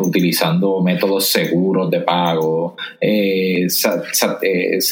utilizando 0.00 0.82
métodos 0.82 1.28
seguros 1.28 1.90
de 1.90 2.00
pago, 2.00 2.76
eh, 3.00 3.66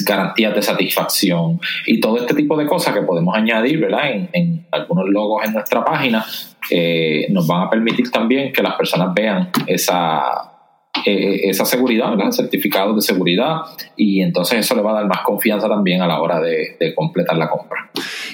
garantías 0.07 0.55
de 0.55 0.62
satisfacción 0.62 1.61
y 1.87 2.01
todo 2.01 2.19
este 2.19 2.35
tipo 2.35 2.57
de 2.57 2.66
cosas 2.66 2.92
que 2.92 3.03
podemos 3.03 3.35
añadir 3.37 3.79
¿verdad? 3.79 4.11
En, 4.33 4.66
algunos 4.73 5.09
logos 5.09 5.45
en 5.45 5.53
nuestra 5.53 5.85
página 5.85 6.25
eh, 6.71 7.27
nos 7.31 7.47
van 7.47 7.62
a 7.62 7.71
permitir 7.71 8.11
también 8.11 8.53
que 8.53 8.62
las 8.62 8.75
personas 8.75 9.14
vean 9.14 9.51
esa, 9.66 10.56
eh, 11.04 11.48
esa 11.48 11.64
seguridad, 11.64 12.11
¿verdad? 12.11 12.30
certificados 12.30 12.96
de 12.96 13.02
seguridad, 13.02 13.62
y 13.96 14.20
entonces 14.20 14.61
eso 14.61 14.74
le 14.74 14.82
va 14.82 14.92
a 14.92 14.94
dar 14.94 15.06
más 15.06 15.20
confianza 15.20 15.68
también 15.68 16.02
a 16.02 16.06
la 16.06 16.20
hora 16.20 16.40
de, 16.40 16.76
completar 16.94 17.37
la 17.37 17.50
compra. 17.50 17.90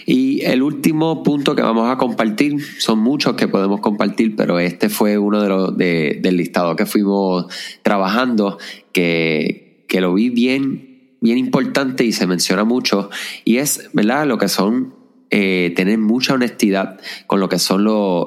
Y 0.07 0.43
el 0.45 0.63
último 0.63 1.23
punto 1.23 1.55
que 1.55 1.63
vamos 1.63 1.91
a 1.91 1.97
compartir, 1.97 2.61
son 2.79 3.01
muchos 3.01 3.35
que 3.35 3.49
podemos 3.49 3.81
compartir, 3.81 4.37
pero 4.37 4.59
este 4.59 4.89
fue 4.89 5.19
uno 5.19 5.43
de 5.43 5.49
los 5.49 5.77
del 5.77 6.37
listado 6.37 6.77
que 6.77 6.87
fuimos 6.87 7.47
trabajando, 7.83 8.59
que, 8.93 9.85
que 9.89 10.01
lo 10.01 10.15
vi 10.15 10.31
bien, 10.31 11.17
bien 11.21 11.39
importante 11.39 12.05
y 12.05 12.13
se 12.13 12.27
menciona 12.27 12.65
mucho, 12.65 13.11
y 13.45 13.57
es, 13.57 13.91
¿verdad? 13.93 14.27
Lo 14.27 14.39
que 14.39 14.49
son 14.49 15.02
eh, 15.35 15.73
tener 15.75 15.97
mucha 15.97 16.35
honestidad 16.35 17.01
con 17.27 17.41
lo 17.41 17.49
que 17.49 17.59
son 17.59 17.87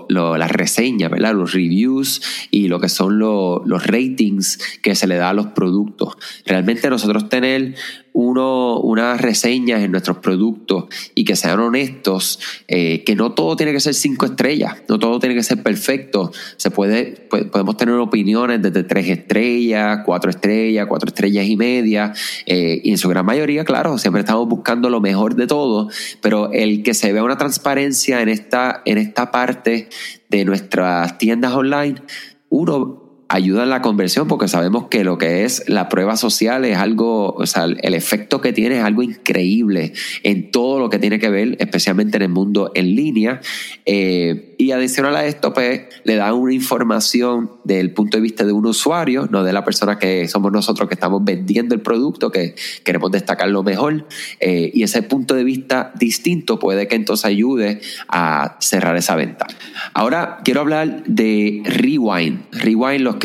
las 0.09 0.51
reseñas, 0.51 1.11
¿verdad? 1.11 1.35
los 1.35 1.53
reviews 1.53 2.23
y 2.49 2.67
lo 2.67 2.79
que 2.79 2.89
son 2.89 3.19
los 3.19 3.85
ratings 3.85 4.79
que 4.81 4.95
se 4.95 5.05
le 5.05 5.15
da 5.15 5.29
a 5.29 5.33
los 5.33 5.45
productos. 5.47 6.17
Realmente 6.47 6.89
nosotros 6.89 7.29
tener 7.29 7.75
uno, 8.15 8.79
unas 8.79 9.19
reseñas 9.19 9.83
en 9.83 9.91
nuestros 9.91 10.19
productos 10.19 10.85
y 11.15 11.25
que 11.25 11.35
sean 11.35 11.59
honestos, 11.59 12.39
eh, 12.69 13.03
que 13.03 13.13
no 13.13 13.33
todo 13.33 13.57
tiene 13.57 13.73
que 13.73 13.81
ser 13.81 13.93
cinco 13.93 14.25
estrellas, 14.25 14.77
no 14.87 14.97
todo 14.97 15.19
tiene 15.19 15.35
que 15.35 15.43
ser 15.43 15.61
perfecto. 15.61 16.31
Se 16.55 16.71
puede, 16.71 17.27
podemos 17.51 17.75
tener 17.75 17.95
opiniones 17.95 18.61
desde 18.61 18.83
tres 18.83 19.09
estrellas, 19.09 19.99
cuatro 20.05 20.29
estrellas, 20.29 20.87
cuatro 20.87 21.09
estrellas 21.09 21.45
y 21.45 21.57
media, 21.57 22.13
eh, 22.45 22.79
y 22.85 22.91
en 22.91 22.97
su 22.97 23.09
gran 23.09 23.25
mayoría, 23.25 23.65
claro, 23.65 23.97
siempre 23.97 24.21
estamos 24.21 24.47
buscando 24.47 24.89
lo 24.89 25.01
mejor 25.01 25.35
de 25.35 25.45
todo, 25.45 25.89
pero 26.21 26.53
el 26.53 26.83
que 26.83 26.93
se 26.93 27.11
vea 27.11 27.21
una 27.21 27.37
transparencia 27.37 28.21
en 28.21 28.29
esta, 28.29 28.81
en 28.85 28.97
esta 28.97 29.29
parte 29.29 29.89
de 30.29 30.45
nuestras 30.45 31.17
tiendas 31.17 31.51
online, 31.51 32.01
uno 32.49 33.04
ayuda 33.27 33.63
en 33.63 33.69
la 33.69 33.81
conversión 33.81 34.27
porque 34.27 34.47
sabemos 34.47 34.87
que 34.87 35.03
lo 35.03 35.17
que 35.17 35.45
es 35.45 35.63
la 35.67 35.89
prueba 35.89 36.15
social 36.15 36.63
es 36.65 36.77
algo, 36.77 37.31
o 37.31 37.45
sea, 37.45 37.65
el 37.65 37.93
efecto 37.93 38.41
que 38.41 38.53
tiene 38.53 38.77
es 38.77 38.83
algo 38.83 39.01
increíble 39.01 39.93
en 40.23 40.51
todo 40.51 40.79
lo 40.79 40.89
que 40.89 40.99
tiene 40.99 41.19
que 41.19 41.29
ver, 41.29 41.57
especialmente 41.59 42.17
en 42.17 42.23
el 42.23 42.29
mundo 42.29 42.71
en 42.75 42.95
línea. 42.95 43.41
Eh, 43.85 44.55
y 44.57 44.71
adicional 44.71 45.15
a 45.15 45.25
esto, 45.25 45.53
pues 45.53 45.81
le 46.03 46.15
da 46.15 46.33
una 46.33 46.53
información 46.53 47.51
del 47.63 47.91
punto 47.91 48.17
de 48.17 48.21
vista 48.21 48.45
de 48.45 48.53
un 48.53 48.65
usuario, 48.65 49.27
no 49.29 49.43
de 49.43 49.53
la 49.53 49.63
persona 49.63 49.97
que 49.97 50.27
somos 50.27 50.51
nosotros 50.51 50.87
que 50.87 50.93
estamos 50.93 51.23
vendiendo 51.23 51.75
el 51.75 51.81
producto, 51.81 52.31
que 52.31 52.55
queremos 52.83 53.11
destacar 53.11 53.49
lo 53.49 53.63
mejor. 53.63 54.07
Eh, 54.39 54.71
y 54.73 54.83
ese 54.83 55.01
punto 55.03 55.35
de 55.35 55.43
vista 55.43 55.91
distinto 55.99 56.59
puede 56.59 56.87
que 56.87 56.95
entonces 56.95 57.25
ayude 57.25 57.81
a 58.07 58.57
cerrar 58.59 58.95
esa 58.95 59.15
venta. 59.15 59.47
Ahora 59.93 60.39
quiero 60.43 60.61
hablar 60.61 61.03
de 61.05 61.61
Rewind. 61.65 62.45
Rewind, 62.51 63.01
los 63.01 63.15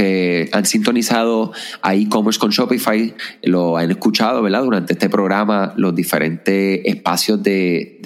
han 0.52 0.66
sintonizado 0.66 1.52
a 1.82 1.94
e-commerce 1.94 2.38
con 2.38 2.50
Shopify, 2.50 3.14
lo 3.42 3.76
han 3.76 3.90
escuchado, 3.90 4.42
¿verdad? 4.42 4.62
Durante 4.62 4.94
este 4.94 5.08
programa, 5.08 5.74
los 5.76 5.94
diferentes 5.94 6.80
espacios 6.84 7.42
de, 7.42 8.00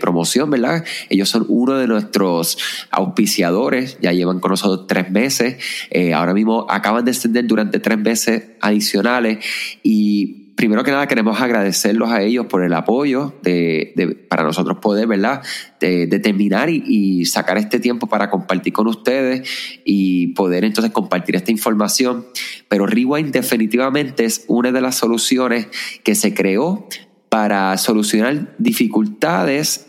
promoción, 0.00 0.50
¿verdad? 0.50 0.84
Ellos 1.08 1.28
son 1.28 1.44
uno 1.48 1.74
de 1.74 1.86
nuestros 1.86 2.58
auspiciadores, 2.90 3.98
ya 4.00 4.12
llevan 4.12 4.40
con 4.40 4.50
nosotros 4.50 4.86
tres 4.86 5.10
meses, 5.10 5.56
eh, 5.90 6.14
ahora 6.14 6.34
mismo 6.34 6.66
acaban 6.68 7.04
de 7.04 7.12
extender 7.12 7.46
durante 7.46 7.78
tres 7.78 7.98
meses 7.98 8.42
adicionales 8.60 9.44
y 9.82 10.47
primero 10.58 10.82
que 10.82 10.90
nada 10.90 11.06
queremos 11.06 11.40
agradecerlos 11.40 12.10
a 12.10 12.20
ellos 12.20 12.46
por 12.46 12.64
el 12.64 12.74
apoyo 12.74 13.32
de, 13.44 14.26
para 14.28 14.42
nosotros 14.42 14.78
poder, 14.78 15.06
¿verdad? 15.06 15.40
De, 15.78 16.08
terminar 16.18 16.68
y, 16.68 17.24
sacar 17.26 17.58
este 17.58 17.78
tiempo 17.78 18.08
para 18.08 18.28
compartir 18.28 18.72
con 18.72 18.88
ustedes 18.88 19.48
y 19.84 20.34
poder 20.34 20.64
entonces 20.64 20.92
compartir 20.92 21.36
esta 21.36 21.52
información. 21.52 22.26
Pero 22.68 22.86
Rewind 22.86 23.30
definitivamente 23.30 24.24
es 24.24 24.46
una 24.48 24.72
de 24.72 24.80
las 24.80 24.96
soluciones 24.96 25.68
que 26.02 26.16
se 26.16 26.34
creó 26.34 26.88
para 27.28 27.78
solucionar 27.78 28.56
dificultades 28.58 29.86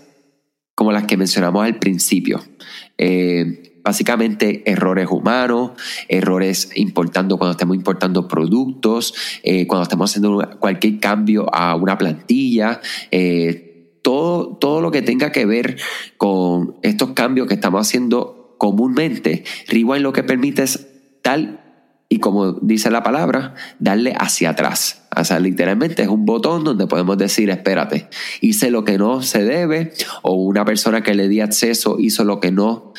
como 0.76 0.92
las 0.92 1.06
que 1.06 1.18
mencionamos 1.18 1.66
al 1.66 1.80
principio. 1.80 2.44
Eh, 3.00 3.69
básicamente 3.84 4.70
errores 4.70 5.08
humanos, 5.10 5.72
errores 6.08 6.72
importando 6.76 7.38
cuando 7.38 7.52
estemos 7.52 7.76
importando 7.76 8.28
productos, 8.28 9.14
eh, 9.44 9.68
cuando 9.68 9.84
estemos 9.84 10.10
haciendo 10.12 10.58
cualquier 10.60 11.00
cambio 11.00 11.54
a 11.54 11.76
una 11.76 11.98
plantilla, 11.98 12.82
eh, 13.12 14.00
todo, 14.02 14.58
todo 14.58 14.82
lo 14.82 14.92
que 14.92 15.02
tenga 15.02 15.32
que 15.32 15.46
ver 15.46 15.78
con 16.18 16.76
estos 16.82 17.12
cambios 17.12 17.48
que 17.48 17.54
estamos 17.54 17.88
haciendo 17.88 18.56
comúnmente. 18.58 19.44
Rewind 19.68 20.02
lo 20.02 20.14
que 20.14 20.24
permite 20.24 20.64
es 20.64 20.88
tal 21.22 21.60
y 22.12 22.20
como 22.20 22.54
dice 22.54 22.90
la 22.90 23.04
palabra, 23.04 23.54
darle 23.78 24.16
hacia 24.18 24.50
atrás. 24.50 25.04
O 25.16 25.24
sea, 25.24 25.40
literalmente 25.40 26.02
es 26.02 26.08
un 26.08 26.26
botón 26.26 26.64
donde 26.64 26.88
podemos 26.88 27.20
decir, 27.20 27.52
espérate, 27.52 28.10
hice 28.42 28.72
lo 28.72 28.84
que 28.84 28.98
no 28.98 29.22
se 29.22 29.44
debe 29.44 29.94
o 30.24 30.34
una 30.34 30.66
persona 30.66 31.04
que 31.04 31.14
le 31.14 31.28
di 31.28 31.40
acceso 31.40 31.98
hizo 32.00 32.24
lo 32.24 32.40
que 32.40 32.52
no 32.52 32.94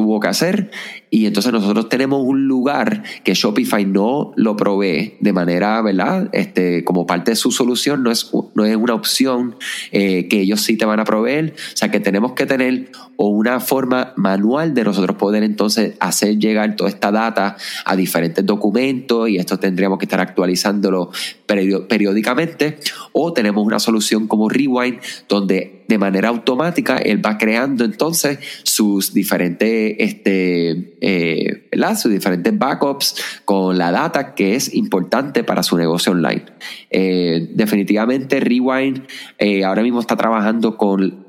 tuvo 0.00 0.18
que 0.18 0.28
hacer 0.28 0.70
y 1.10 1.26
entonces 1.26 1.52
nosotros 1.52 1.88
tenemos 1.88 2.22
un 2.24 2.46
lugar 2.46 3.02
que 3.24 3.34
Shopify 3.34 3.84
no 3.84 4.32
lo 4.36 4.56
provee 4.56 5.16
de 5.18 5.32
manera, 5.32 5.82
¿verdad? 5.82 6.28
Este, 6.32 6.84
como 6.84 7.04
parte 7.04 7.32
de 7.32 7.36
su 7.36 7.50
solución, 7.50 8.04
no 8.04 8.12
es, 8.12 8.30
no 8.54 8.64
es 8.64 8.76
una 8.76 8.94
opción 8.94 9.56
eh, 9.90 10.28
que 10.28 10.40
ellos 10.40 10.60
sí 10.60 10.76
te 10.76 10.84
van 10.84 11.00
a 11.00 11.04
proveer. 11.04 11.54
O 11.56 11.76
sea 11.76 11.90
que 11.90 11.98
tenemos 11.98 12.34
que 12.34 12.46
tener 12.46 12.92
una 13.16 13.58
forma 13.58 14.12
manual 14.16 14.72
de 14.72 14.84
nosotros 14.84 15.16
poder 15.16 15.42
entonces 15.42 15.94
hacer 15.98 16.38
llegar 16.38 16.76
toda 16.76 16.88
esta 16.88 17.10
data 17.10 17.56
a 17.84 17.96
diferentes 17.96 18.46
documentos 18.46 19.28
y 19.28 19.36
esto 19.36 19.58
tendríamos 19.58 19.98
que 19.98 20.04
estar 20.04 20.20
actualizándolo 20.20 21.10
periódicamente. 21.44 22.78
O 23.12 23.32
tenemos 23.32 23.66
una 23.66 23.80
solución 23.80 24.28
como 24.28 24.48
Rewind 24.48 25.00
donde 25.28 25.80
de 25.90 25.98
manera 25.98 26.28
automática 26.28 26.98
él 26.98 27.24
va 27.24 27.36
creando 27.36 27.84
entonces 27.84 28.38
sus 28.62 29.12
diferentes 29.12 29.96
este, 29.98 30.94
eh, 31.00 31.68
sus 31.96 32.12
diferentes 32.12 32.56
backups 32.56 33.40
con 33.44 33.78
la 33.78 33.90
data 33.90 34.34
que 34.34 34.54
es 34.54 34.74
importante 34.74 35.44
para 35.44 35.62
su 35.62 35.76
negocio 35.76 36.12
online. 36.12 36.44
Eh, 36.90 37.50
definitivamente 37.54 38.40
Rewind 38.40 39.06
eh, 39.38 39.64
ahora 39.64 39.82
mismo 39.82 40.00
está 40.00 40.16
trabajando 40.16 40.76
con 40.76 41.26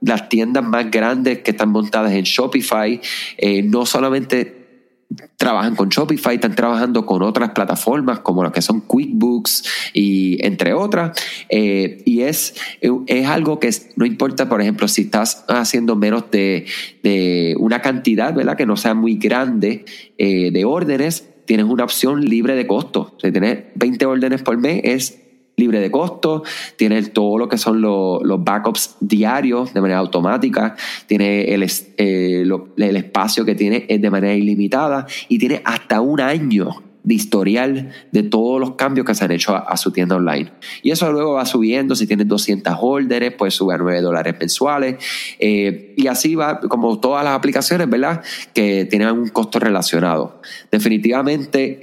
las 0.00 0.28
tiendas 0.28 0.64
más 0.64 0.90
grandes 0.90 1.40
que 1.40 1.50
están 1.50 1.70
montadas 1.70 2.12
en 2.12 2.24
Shopify, 2.24 3.00
eh, 3.36 3.62
no 3.62 3.86
solamente 3.86 4.59
trabajan 5.36 5.74
con 5.74 5.88
Shopify, 5.88 6.36
están 6.36 6.54
trabajando 6.54 7.04
con 7.04 7.22
otras 7.22 7.50
plataformas 7.50 8.20
como 8.20 8.42
las 8.42 8.52
que 8.52 8.62
son 8.62 8.80
QuickBooks 8.80 9.64
y 9.92 10.44
entre 10.44 10.72
otras. 10.72 11.18
Eh, 11.48 12.02
y 12.04 12.22
es, 12.22 12.54
es 13.06 13.26
algo 13.26 13.58
que 13.58 13.70
no 13.96 14.06
importa, 14.06 14.48
por 14.48 14.60
ejemplo, 14.60 14.86
si 14.88 15.02
estás 15.02 15.44
haciendo 15.48 15.96
menos 15.96 16.30
de, 16.30 16.66
una 17.58 17.82
cantidad, 17.82 18.34
¿verdad? 18.34 18.56
Que 18.56 18.66
no 18.66 18.76
sea 18.76 18.94
muy 18.94 19.16
grande 19.16 19.84
eh, 20.18 20.50
de 20.52 20.64
órdenes, 20.64 21.28
tienes 21.46 21.66
una 21.66 21.84
opción 21.84 22.24
libre 22.24 22.54
de 22.54 22.66
costo. 22.66 23.16
Si 23.20 23.32
tienes 23.32 23.64
20 23.74 24.06
órdenes 24.06 24.42
por 24.42 24.56
mes, 24.58 24.80
es 24.84 25.18
libre 25.60 25.78
de 25.78 25.90
costo, 25.90 26.42
tiene 26.76 27.00
todo 27.04 27.38
lo 27.38 27.48
que 27.48 27.58
son 27.58 27.80
los, 27.80 28.20
backups 28.42 28.96
diarios 29.00 29.72
de 29.72 29.80
manera 29.80 30.00
automática, 30.00 30.74
tiene 31.06 31.54
el, 31.54 31.62
eh, 31.62 32.44
el 32.76 32.96
espacio 32.96 33.44
que 33.44 33.54
tiene 33.54 33.86
es 33.88 34.00
de 34.00 34.10
manera 34.10 34.34
ilimitada 34.34 35.06
y 35.28 35.38
tiene 35.38 35.62
hasta 35.64 36.00
un 36.00 36.20
año 36.20 36.82
de 37.02 37.14
historial 37.14 37.90
de 38.12 38.22
todos 38.22 38.60
los 38.60 38.74
cambios 38.74 39.06
que 39.06 39.14
se 39.14 39.24
han 39.24 39.32
hecho 39.32 39.54
a, 39.54 39.76
su 39.76 39.90
tienda 39.90 40.16
online. 40.16 40.52
Y 40.82 40.90
eso 40.90 41.10
luego 41.12 41.34
va 41.34 41.46
subiendo, 41.46 41.94
si 41.94 42.06
tienes 42.06 42.28
200 42.28 42.74
órdenes, 42.80 43.32
pues 43.32 43.54
sube 43.54 43.74
a 43.74 43.78
9 43.78 44.00
dólares 44.00 44.34
mensuales. 44.38 44.96
Eh, 45.38 45.94
y 45.96 46.06
así 46.06 46.34
va, 46.34 46.60
como 46.60 47.00
todas 47.00 47.24
las 47.24 47.34
aplicaciones, 47.34 47.88
¿verdad? 47.88 48.22
Que 48.54 48.84
tienen 48.84 49.10
un 49.10 49.28
costo 49.28 49.58
relacionado. 49.58 50.40
Definitivamente, 50.70 51.78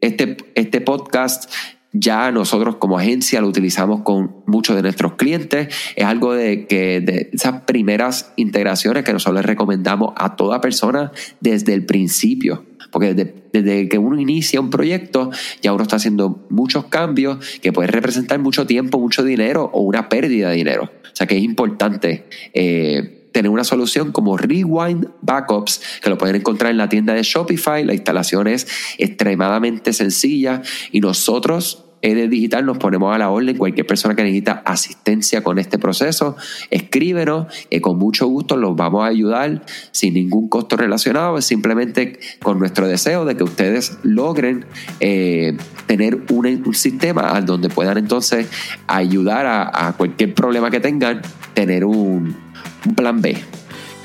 este, 0.00 0.36
este 0.54 0.80
podcast 0.80 1.50
ya 1.92 2.30
nosotros 2.30 2.76
como 2.76 2.98
agencia 2.98 3.40
lo 3.40 3.48
utilizamos 3.48 4.02
con 4.02 4.36
muchos 4.46 4.76
de 4.76 4.82
nuestros 4.82 5.14
clientes. 5.14 5.74
Es 5.96 6.04
algo 6.04 6.34
de 6.34 6.66
que 6.66 7.00
de 7.00 7.30
esas 7.32 7.62
primeras 7.62 8.32
integraciones 8.36 9.04
que 9.04 9.12
nosotros 9.12 9.36
les 9.36 9.46
recomendamos 9.46 10.12
a 10.16 10.36
toda 10.36 10.60
persona 10.60 11.12
desde 11.40 11.74
el 11.74 11.86
principio 11.86 12.64
Porque 12.90 13.14
desde, 13.52 13.88
que 13.88 13.98
uno 13.98 14.20
inicia 14.20 14.60
un 14.60 14.70
proyecto, 14.70 15.30
ya 15.62 15.72
uno 15.72 15.82
está 15.82 15.96
haciendo 15.96 16.46
muchos 16.50 16.86
cambios 16.86 17.58
que 17.60 17.72
pueden 17.72 17.92
representar 17.92 18.38
mucho 18.38 18.66
tiempo, 18.66 18.98
mucho 18.98 19.24
dinero 19.24 19.70
o 19.72 19.80
una 19.80 20.08
pérdida 20.08 20.50
de 20.50 20.56
dinero. 20.56 20.84
O 20.84 21.16
sea 21.18 21.26
que 21.26 21.36
es 21.36 21.42
importante 21.42 22.26
eh, 22.54 23.17
tener 23.38 23.50
una 23.52 23.62
solución 23.62 24.10
como 24.10 24.36
Rewind 24.36 25.10
Backups, 25.22 25.80
que 26.02 26.10
lo 26.10 26.18
pueden 26.18 26.34
encontrar 26.34 26.72
en 26.72 26.76
la 26.76 26.88
tienda 26.88 27.14
de 27.14 27.22
Shopify. 27.22 27.84
La 27.84 27.94
instalación 27.94 28.48
es 28.48 28.66
extremadamente 28.98 29.92
sencilla 29.92 30.60
y 30.90 30.98
nosotros 30.98 31.87
ED 32.02 32.28
Digital 32.28 32.64
nos 32.64 32.78
ponemos 32.78 33.14
a 33.14 33.18
la 33.18 33.30
orden. 33.30 33.56
Cualquier 33.56 33.86
persona 33.86 34.14
que 34.14 34.22
necesita 34.22 34.62
asistencia 34.64 35.42
con 35.42 35.58
este 35.58 35.78
proceso, 35.78 36.36
escríbenos. 36.70 37.46
y 37.70 37.80
con 37.80 37.98
mucho 37.98 38.26
gusto 38.26 38.56
los 38.56 38.76
vamos 38.76 39.04
a 39.04 39.06
ayudar 39.06 39.62
sin 39.90 40.14
ningún 40.14 40.48
costo 40.48 40.76
relacionado. 40.76 41.40
Simplemente 41.40 42.18
con 42.42 42.58
nuestro 42.58 42.86
deseo 42.86 43.24
de 43.24 43.36
que 43.36 43.44
ustedes 43.44 43.98
logren 44.02 44.66
eh, 45.00 45.56
tener 45.86 46.18
un, 46.30 46.48
sistema 46.74 47.40
donde 47.40 47.68
puedan 47.68 47.98
entonces 47.98 48.48
ayudar 48.86 49.46
a, 49.46 49.94
cualquier 49.96 50.34
problema 50.34 50.70
que 50.70 50.80
tengan, 50.80 51.22
tener 51.54 51.84
un 51.84 52.36
plan 52.94 53.20
B. 53.20 53.36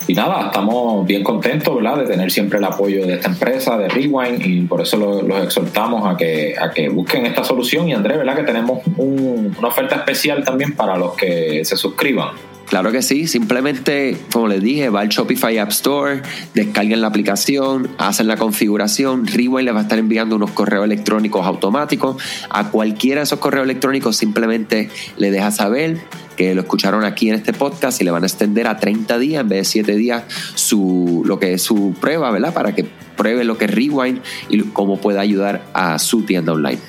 Y 0.08 0.14
nada, 0.14 0.48
estamos 0.48 1.06
bien 1.06 1.24
contentos 1.24 1.76
¿verdad? 1.76 1.98
de 1.98 2.06
tener 2.06 2.32
siempre 2.32 2.60
el 2.60 2.66
apoyo 2.66 3.06
de 3.06 3.14
esta 3.16 3.30
empresa, 3.30 3.78
de 3.78 3.88
Rewind, 3.88 4.46
y 4.46 4.62
por 4.62 4.82
eso 4.82 4.98
los, 4.98 5.44
exhortamos 5.44 6.06
a 6.06 6.18
que, 6.18 6.56
a 6.60 6.72
que 6.72 6.90
busquen 6.90 7.26
esta 7.26 7.44
solución. 7.44 7.88
Y 7.88 7.94
Andrés, 7.94 8.18
¿verdad? 8.18 8.36
que 8.36 8.44
tenemos 8.44 8.80
una 8.98 9.68
oferta 9.68 9.96
especial 9.96 10.44
también 10.44 10.74
para 10.74 10.98
los 10.98 11.14
que 11.14 11.64
se 11.64 11.78
suscriban. 11.78 12.32
Claro 12.74 12.92
que 12.92 13.04
sí, 13.04 13.28
simplemente, 13.28 14.18
como 14.32 14.48
les 14.48 14.62
dije, 14.62 14.90
va 14.90 15.02
al 15.02 15.10
Shopify 15.10 15.58
App 15.60 15.70
Store, 15.70 16.22
descarguen 16.56 17.02
la 17.02 17.08
aplicación, 17.08 17.90
hacen 18.00 18.28
la 18.28 18.38
configuración, 18.38 19.28
Rewind 19.28 19.66
les 19.66 19.76
va 19.76 19.80
a 19.80 19.84
estar 19.84 20.00
enviando 20.00 20.36
unos 20.36 20.52
correos 20.52 20.86
electrónicos 20.86 21.46
automáticos. 21.46 22.16
A 22.50 22.72
cualquiera 22.72 23.20
de 23.20 23.26
esos 23.26 23.38
correos 23.38 23.66
electrónicos 23.66 24.18
simplemente 24.18 24.90
le 25.18 25.30
deja 25.30 25.52
saber 25.52 26.00
que 26.36 26.56
lo 26.56 26.62
escucharon 26.62 27.04
aquí 27.04 27.30
en 27.30 27.36
este 27.36 27.54
podcast 27.54 28.02
y 28.02 28.04
le 28.04 28.12
van 28.12 28.24
a 28.24 28.28
extender 28.28 28.68
a 28.68 28.78
30 28.78 29.18
días 29.20 29.42
en 29.42 29.50
vez 29.50 29.60
de 29.60 29.66
7 29.66 29.96
días 29.96 30.24
su, 30.56 31.24
lo 31.26 31.40
que 31.40 31.54
es 31.54 31.62
su 31.62 31.94
prueba, 32.00 32.32
¿verdad? 32.32 32.54
Para 32.54 32.74
que 32.74 32.86
pruebe 33.16 33.44
lo 33.44 33.58
que 33.58 33.66
es 33.66 33.72
Rewind 33.72 34.22
y 34.50 34.62
cómo 34.64 34.98
puede 34.98 35.20
ayudar 35.20 35.64
a 35.74 36.00
su 36.00 36.24
tienda 36.24 36.54
online. 36.54 36.80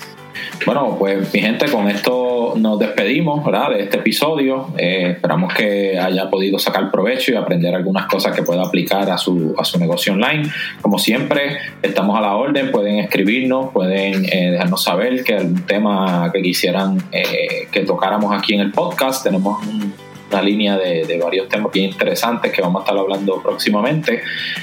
Bueno, 0.66 0.97
pues 0.99 1.33
mi 1.33 1.40
gente, 1.40 1.66
con 1.70 1.88
esto 1.88 2.55
nos 2.57 2.79
despedimos 2.79 3.44
¿verdad? 3.44 3.70
de 3.70 3.83
este 3.83 3.99
episodio. 3.99 4.68
Eh, 4.79 5.12
esperamos 5.12 5.53
que 5.53 5.99
haya 5.99 6.31
podido 6.31 6.59
sacar 6.59 6.90
provecho 6.90 7.33
y 7.33 7.37
aprender 7.37 7.75
algunas 7.75 8.07
cosas 8.07 8.35
que 8.35 8.42
pueda 8.42 8.62
aplicar 8.62 9.11
a 9.11 9.18
su, 9.18 9.55
a 9.59 9.64
su 9.64 9.79
negocio 9.79 10.12
online. 10.12 10.49
Como 10.81 10.99
siempre, 10.99 11.59
estamos 11.83 12.16
a 12.16 12.20
la 12.20 12.37
orden, 12.37 12.70
pueden 12.70 12.99
escribirnos, 12.99 13.70
pueden 13.73 14.25
eh, 14.25 14.51
dejarnos 14.53 14.83
saber 14.83 15.25
que 15.25 15.35
algún 15.35 15.66
tema 15.66 16.31
que 16.33 16.42
quisieran 16.42 16.99
eh, 17.12 17.68
que 17.70 17.81
tocáramos 17.81 18.37
aquí 18.37 18.55
en 18.55 18.61
el 18.61 18.73
podcast. 18.73 19.25
Tenemos 19.25 19.66
un 19.66 19.92
una 20.35 20.42
línea 20.42 20.77
de, 20.77 21.20
varios 21.23 21.49
temas 21.49 21.73
bien 21.73 21.90
interesantes 21.90 22.53
que 22.53 22.61
vamos 22.61 22.81
a 22.81 22.85
estar 22.85 22.99
hablando 22.99 23.40
próximamente. 23.40 24.23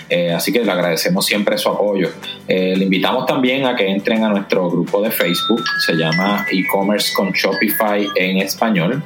Eh, 0.09 0.31
así 0.33 0.51
que 0.51 0.63
le 0.63 0.71
agradecemos 0.71 1.25
siempre 1.25 1.57
su 1.57 1.69
apoyo. 1.69 2.09
Eh, 2.47 2.75
le 2.75 2.83
invitamos 2.83 3.25
también 3.25 3.65
a 3.65 3.75
que 3.75 3.87
entren 3.87 4.23
a 4.23 4.29
nuestro 4.29 4.69
grupo 4.69 5.01
de 5.01 5.11
Facebook, 5.11 5.63
se 5.85 5.93
llama 5.93 6.45
e-commerce 6.51 7.13
con 7.13 7.31
Shopify 7.31 8.09
en 8.15 8.37
español. 8.39 9.01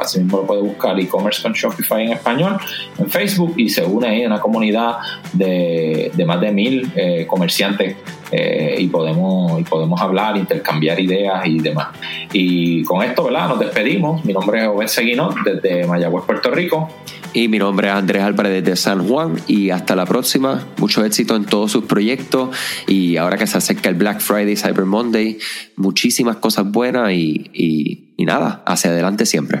Así 0.00 0.20
mismo 0.20 0.38
lo 0.38 0.46
puede 0.46 0.62
buscar 0.62 0.98
e-commerce 1.00 1.42
con 1.42 1.52
Shopify 1.52 2.04
en 2.04 2.12
español 2.12 2.58
en 2.98 3.10
Facebook 3.10 3.54
y 3.56 3.68
se 3.68 3.84
une 3.84 4.08
ahí 4.08 4.24
a 4.24 4.26
una 4.26 4.40
comunidad 4.40 4.98
de, 5.32 6.12
más 6.26 6.40
de 6.40 6.52
mil 6.52 6.92
eh, 6.94 7.26
comerciantes 7.26 7.96
eh, 8.32 8.76
y, 8.78 8.86
podemos, 8.88 9.60
y 9.60 9.64
podemos 9.64 10.00
hablar, 10.00 10.36
intercambiar 10.36 11.00
ideas 11.00 11.46
y 11.46 11.58
demás. 11.58 11.88
Y 12.32 12.84
con 12.84 13.02
esto, 13.02 13.24
¿verdad? 13.24 13.48
Nos 13.48 13.60
despedimos. 13.60 14.24
Mi 14.24 14.32
nombre 14.32 14.60
es 14.60 14.68
Obed 14.68 14.86
Seguino 14.86 15.34
desde 15.44 15.86
Mayagüez, 15.86 16.24
Puerto 16.24 16.50
Rico. 16.50 16.88
Y 17.32 17.48
mi 17.48 17.58
nombre 17.58 17.88
es 17.88 17.94
Andrés 17.94 18.22
Álvarez 18.22 18.64
desde 18.64 18.76
San 18.76 19.06
Juan 19.06 19.36
y 19.46 19.70
hasta 19.70 19.94
la 19.94 20.06
próxima. 20.06 20.66
Mucho 20.78 21.04
éxito 21.04 21.36
en 21.36 21.44
todos 21.44 21.70
sus 21.70 21.84
proyectos 21.84 22.50
y 22.86 23.16
ahora 23.16 23.36
que 23.36 23.46
se 23.46 23.58
acerca 23.58 23.88
el 23.88 23.94
Black 23.94 24.20
Friday, 24.20 24.56
Cyber 24.56 24.84
Monday, 24.84 25.38
muchísimas 25.76 26.36
cosas 26.36 26.70
buenas 26.70 27.12
y, 27.12 27.50
y, 27.52 28.12
y 28.16 28.24
nada, 28.24 28.62
hacia 28.66 28.90
adelante 28.90 29.26
siempre. 29.26 29.60